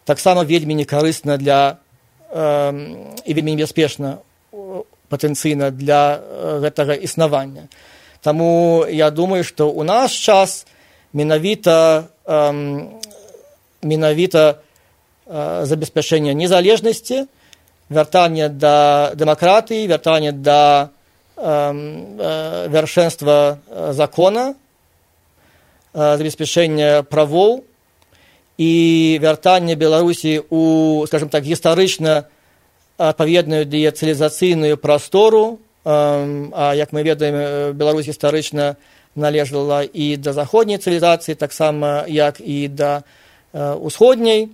таксама 0.05 0.45
вельмі 0.45 0.75
некарысна 0.75 1.37
для 1.37 1.79
э, 2.33 2.73
і 3.25 3.31
вельмі 3.33 3.53
небяспечна 3.53 4.25
патэнцыйна 5.13 5.71
для 5.71 6.17
э, 6.17 6.59
гэтага 6.65 6.97
існавання. 6.97 7.69
Таму 8.25 8.85
я 8.89 9.11
думаю 9.11 9.45
што 9.45 9.69
ў 9.69 9.85
наш 9.85 10.17
час 10.17 10.65
менавіта 11.13 12.09
э, 12.25 12.89
менавіта 13.83 14.65
э, 15.29 15.65
забеспячэння 15.69 16.33
незалежнасці 16.33 17.29
вяртанне 17.93 18.49
да 18.49 19.13
дэмакратыі 19.15 19.87
вяртанне 19.87 20.33
да 20.33 20.91
э, 21.37 22.69
вяршэнства 22.69 23.59
закона 23.93 24.55
забеспячэння 25.93 27.05
правоў 27.05 27.65
і 28.59 28.73
вяртанне 29.21 29.77
беларусі 29.77 30.43
у 30.51 31.05
скажем 31.07 31.29
так 31.29 31.45
гістарычна 31.45 32.25
адпаведную 32.97 33.67
дыяцылізацыйную 33.67 34.77
прастору 34.77 35.59
а 35.85 36.73
як 36.77 36.93
мы 36.93 37.03
ведаем 37.03 37.77
беларусь 37.77 38.07
гістарычна 38.07 38.77
належала 39.15 39.83
і 39.83 40.17
да 40.17 40.33
заходняй 40.33 40.79
цывілізацыі 40.79 41.35
таксама 41.35 42.05
як 42.09 42.41
і 42.41 42.69
да 42.69 43.03
усходняй 43.53 44.49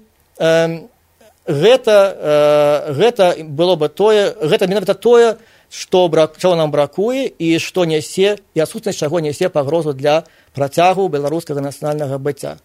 гэта 1.48 2.16
э, 2.20 2.92
гэта 2.92 3.37
было 3.40 3.74
бы 3.76 3.88
тое 3.88 4.37
гэта 4.37 4.68
менавіта 4.68 4.92
тое 4.92 5.38
што 5.72 6.08
брак 6.08 6.37
чаго 6.37 6.56
нам 6.56 6.70
бракуе 6.70 7.24
і 7.24 7.58
што 7.58 7.88
нясе 7.88 8.37
і 8.52 8.61
адсутнасць 8.61 9.00
чаго 9.00 9.20
нясе 9.20 9.48
пагрозу 9.48 9.96
для 9.96 10.24
працягу 10.52 11.08
беларускага 11.08 11.64
нацыянальнага 11.64 12.18
быцця. 12.20 12.61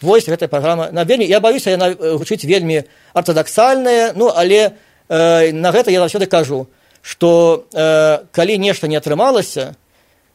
Вось 0.00 0.26
гэтая 0.26 0.48
праграма. 0.48 0.88
На 0.92 1.04
вельмі 1.04 1.28
я 1.28 1.40
баюся 1.40 1.70
яна 1.70 1.92
гучыць 1.92 2.44
вельмі 2.48 2.84
артадаксальная 3.12 4.16
ну 4.16 4.32
але 4.34 4.72
э, 5.08 5.52
на 5.52 5.70
гэта 5.70 5.92
я 5.92 6.00
заўсёды 6.00 6.24
кажу 6.24 6.68
што 7.02 7.68
э, 7.74 8.24
калі 8.32 8.58
нешта 8.58 8.88
не 8.88 8.96
атрымалася 8.96 9.76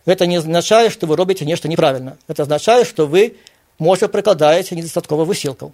гэта 0.06 0.30
не 0.30 0.38
азначае 0.38 0.94
што 0.94 1.10
вы 1.10 1.18
робіце 1.18 1.50
нешта 1.50 1.68
неправільна. 1.68 2.22
Это 2.30 2.46
азначае 2.46 2.86
што 2.86 3.10
вы 3.10 3.42
можа 3.80 4.06
прыкладаеце 4.06 4.78
недастаткова 4.78 5.26
высілкаў 5.26 5.74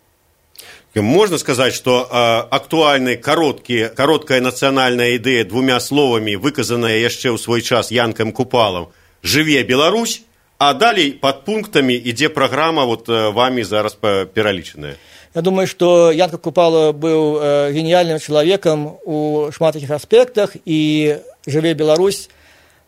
Можно 0.95 1.39
сказать, 1.39 1.75
что 1.75 2.09
э, 2.11 2.17
актуальны 2.51 3.17
кароткі, 3.17 3.91
кароткая 3.95 4.41
нацыянальная 4.41 5.15
ідэя 5.15 5.45
двумя 5.45 5.79
словамі, 5.79 6.35
выказаная 6.35 6.99
яшчэ 6.99 7.31
ў 7.31 7.39
свой 7.39 7.63
час 7.63 7.93
янкам 7.95 8.33
купалам 8.33 8.91
жыве 9.23 9.63
Беларусь, 9.63 10.23
а 10.59 10.75
далей 10.75 11.13
под 11.13 11.45
пунктамі 11.45 11.95
ідзе 11.95 12.29
праграма 12.29 12.85
вот 12.85 13.09
э, 13.09 13.31
вами 13.31 13.63
зараз 13.63 13.95
пералічаная. 13.95 14.97
Я 15.35 15.43
думаю, 15.43 15.69
што 15.69 16.11
Янка 16.11 16.39
Купала 16.39 16.91
быў 16.93 17.39
э, 17.39 17.71
геніяльным 17.73 18.19
чалавекам 18.19 18.99
у 19.05 19.51
шматкіх 19.53 19.91
аспектах 19.91 20.57
і 20.65 21.15
жыве 21.47 21.75
Беларусь 21.75 22.29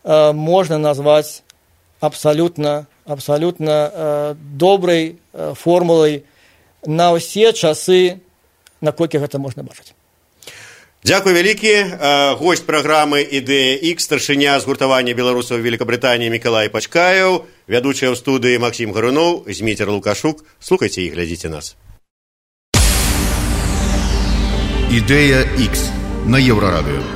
э, 0.03 0.33
можна 0.33 0.77
назваць 0.77 1.43
абсалютна 2.01 2.87
абсалютна 3.05 3.91
э, 3.93 4.35
добрай 4.35 5.15
э, 5.33 5.53
формулай, 5.55 6.23
на 6.86 7.12
ўсе 7.14 7.52
часы 7.52 8.22
наколькі 8.80 9.18
гэта 9.18 9.38
можна 9.38 9.62
бачыць. 9.62 9.92
Дякую 11.06 11.34
вялікі 11.38 12.38
гость 12.42 12.66
праграмы 12.66 13.22
ідэя 13.22 13.78
X 13.94 14.10
старшыня 14.10 14.58
згуртавання 14.58 15.14
беларусаў 15.14 15.62
Великабрытаніі 15.62 16.34
Миколай 16.34 16.66
пачкаяў 16.66 17.46
вядучая 17.70 18.10
ў 18.10 18.18
студыі 18.18 18.58
Макссім 18.58 18.90
гаруноў 18.90 19.46
зміцер 19.46 19.86
лукашук. 19.86 20.42
Слухайце 20.58 21.06
і 21.06 21.12
глядзіце 21.14 21.46
нас. 21.46 21.76
Ідэя 24.90 25.46
X 25.62 25.94
на 26.26 26.42
еўрарадыё 26.42 27.15